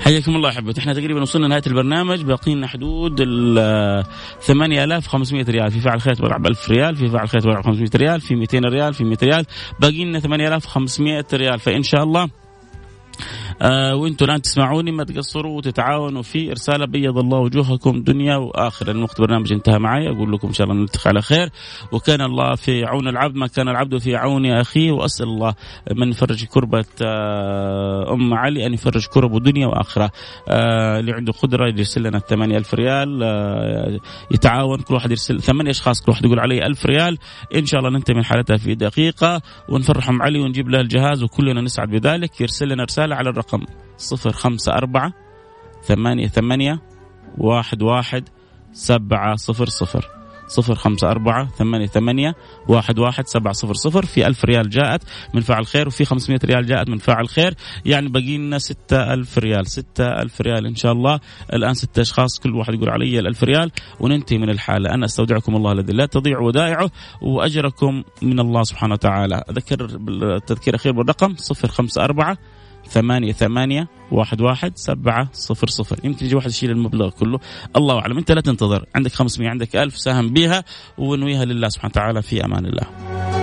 حياكم 0.00 0.36
الله 0.36 0.48
أحبتي. 0.48 0.80
إحنا 0.80 0.94
تقريبا 0.94 1.22
وصلنا 1.22 1.48
نهايه 1.48 1.62
البرنامج. 1.66 2.22
باقي 2.22 2.54
لنا 2.54 2.66
حدود 2.66 3.16
ال 3.20 4.04
8500 4.40 5.44
ريال. 5.48 5.70
في 5.70 5.80
فعل 5.80 6.00
خير 6.00 6.14
تبرع 6.14 6.36
ب 6.36 6.46
1000 6.46 6.70
ريال 6.70 6.96
في 6.96 7.08
فعل 7.08 7.28
خير 7.28 7.40
تبرع 7.40 7.60
ب 7.60 7.64
500 7.64 7.90
ريال 7.96 8.20
في 8.20 8.34
200 8.34 8.58
ريال 8.58 8.94
في 8.94 9.04
100 9.04 9.18
ريال. 9.22 9.44
باقي 9.80 10.04
لنا 10.04 10.20
8500 10.20 11.26
ريال. 11.32 11.58
فإن 11.58 11.82
شاء 11.82 12.02
الله 12.02 12.39
وأنتم 13.62 14.24
الآن 14.24 14.42
تسمعوني 14.42 14.92
ما 14.92 15.04
تقصروا 15.04 15.56
وتتعاونوا 15.56 16.22
في 16.22 16.50
إرسال 16.50 16.86
بيض 16.86 17.18
الله 17.18 17.38
وجوهكم 17.38 18.02
دنيا 18.02 18.36
وآخرة. 18.36 18.90
الوقت 18.90 19.20
برنامج 19.20 19.52
انتهى 19.52 19.78
معي. 19.78 20.08
أقول 20.08 20.32
لكم 20.32 20.48
إن 20.48 20.54
شاء 20.54 20.66
الله 20.66 20.80
نلتقي 20.80 21.08
على 21.10 21.22
خير. 21.22 21.50
وكان 21.92 22.20
الله 22.20 22.54
في 22.54 22.84
عون 22.84 23.08
العبد 23.08 23.36
ما 23.36 23.46
كان 23.46 23.68
العبد 23.68 23.98
في 23.98 24.16
عون 24.16 24.46
أخيه. 24.46 24.92
وأسأل 24.92 25.26
الله 25.26 25.54
من 25.96 26.08
يفرج 26.08 26.44
كربة 26.44 26.84
آه 27.02 28.12
أم 28.12 28.34
علي 28.34 28.66
أن 28.66 28.74
يفرج 28.74 29.06
كربه 29.06 29.40
دنيا 29.40 29.66
وآخرة. 29.66 30.10
آه 30.48 30.98
اللي 31.00 31.12
عنده 31.12 31.32
قدرة 31.32 31.68
يرسل 31.68 32.02
لنا 32.02 32.18
8000 32.18 32.74
ريال. 32.74 33.20
آه 33.22 33.98
يتعاون 34.30 34.78
كل 34.78 34.94
واحد 34.94 35.10
يرسل 35.10 35.40
ثمانية 35.40 35.70
أشخاص 35.70 36.02
كل 36.02 36.10
واحد 36.10 36.24
يقول 36.24 36.40
علي 36.40 36.66
1000 36.66 36.86
ريال. 36.86 37.18
إن 37.54 37.66
شاء 37.66 37.80
الله 37.80 37.90
ننتهي 37.90 38.14
من 38.14 38.24
حالتها 38.24 38.56
في 38.56 38.74
دقيقة. 38.74 39.42
ونفرح 39.68 40.08
ام 40.08 40.22
علي 40.22 40.40
ونجيب 40.40 40.68
لها 40.68 40.80
الجهاز 40.80 41.22
وكلنا 41.22 41.60
نسعد 41.60 41.90
بذلك. 41.90 42.40
يرسل 42.40 42.68
لنا 42.68 42.84
رسالة 42.84 43.16
على 43.16 43.30
الرقم 43.30 43.49
خمسة 44.32 44.72
أربعة 44.72 45.12
ثمانية 45.84 46.26
ثمانية 46.26 46.80
واحد 47.38 47.82
واحد 47.82 48.28
سبعة 48.72 49.36
صفر 49.36 49.66
صفر. 49.66 50.08
صفر 50.48 50.74
خمسة 50.74 51.10
أربعة 51.10 51.48
ثمانية 51.48 51.86
ثمانية 51.86 52.34
واحد 52.68 52.98
واحد 52.98 53.26
سبعة 53.26 53.52
صفر 53.52 53.74
صفر. 53.74 54.06
في 54.06 54.26
ألف 54.26 54.44
ريال 54.44 54.70
جاءت 54.70 55.02
من 55.34 55.40
فاعل 55.40 55.66
خير 55.66 55.86
وفي 55.88 56.04
خمسمائة 56.04 56.40
ريال 56.44 56.66
جاءت 56.66 56.88
من 56.88 56.98
فاعل 56.98 57.28
خير. 57.28 57.54
يعني 57.84 58.08
باقي 58.08 58.38
لنا 58.38 58.58
ستة 58.58 59.12
ألف 59.14 59.38
ريال 59.38 59.66
ستة 59.66 60.04
ألف 60.04 60.40
ريال 60.40 60.66
إن 60.66 60.74
شاء 60.74 60.92
الله. 60.92 61.20
الآن 61.52 61.74
ستة 61.74 62.02
أشخاص 62.02 62.38
كل 62.38 62.54
واحد 62.54 62.74
يقول 62.74 62.90
علي 62.90 63.18
الألف 63.18 63.44
ريال 63.44 63.70
وننتهي 64.00 64.38
من 64.38 64.50
الحالة. 64.50 64.94
أنا 64.94 65.04
أستودعكم 65.04 65.56
الله 65.56 65.72
الذي 65.72 65.92
لا 65.92 66.06
تضيع 66.06 66.38
ودائعه 66.38 66.90
وأجركم 67.22 68.02
من 68.22 68.40
الله 68.40 68.62
سبحانه 68.62 68.94
وتعالى. 68.94 69.44
أذكر 69.50 69.84
التذكير 70.36 70.74
أخير 70.74 70.92
بالرقم 70.92 71.34
صفر 71.36 71.68
خمسة 71.68 72.04
أربعة 72.04 72.38
ثمانية 72.90 73.32
ثمانية 73.32 73.88
واحد 74.12 74.40
واحد 74.40 74.72
سبعة 74.76 75.28
صفر 75.32 75.68
صفر. 75.68 76.00
يمكن 76.04 76.26
يجي 76.26 76.34
واحد 76.34 76.50
يشيل 76.50 76.70
المبلغ 76.70 77.10
كله. 77.10 77.40
الله 77.76 77.98
أعلم. 77.98 78.18
أنت 78.18 78.32
لا 78.32 78.40
تنتظر. 78.40 78.84
عندك 78.94 79.12
500 79.12 79.48
عندك 79.48 79.76
ألف. 79.76 79.98
ساهم 79.98 80.28
بها 80.28 80.64
ونويها 80.98 81.44
لله 81.44 81.68
سبحانه 81.68 81.92
وتعالى. 81.92 82.22
في 82.22 82.44
أمان 82.44 82.66
الله. 82.66 83.39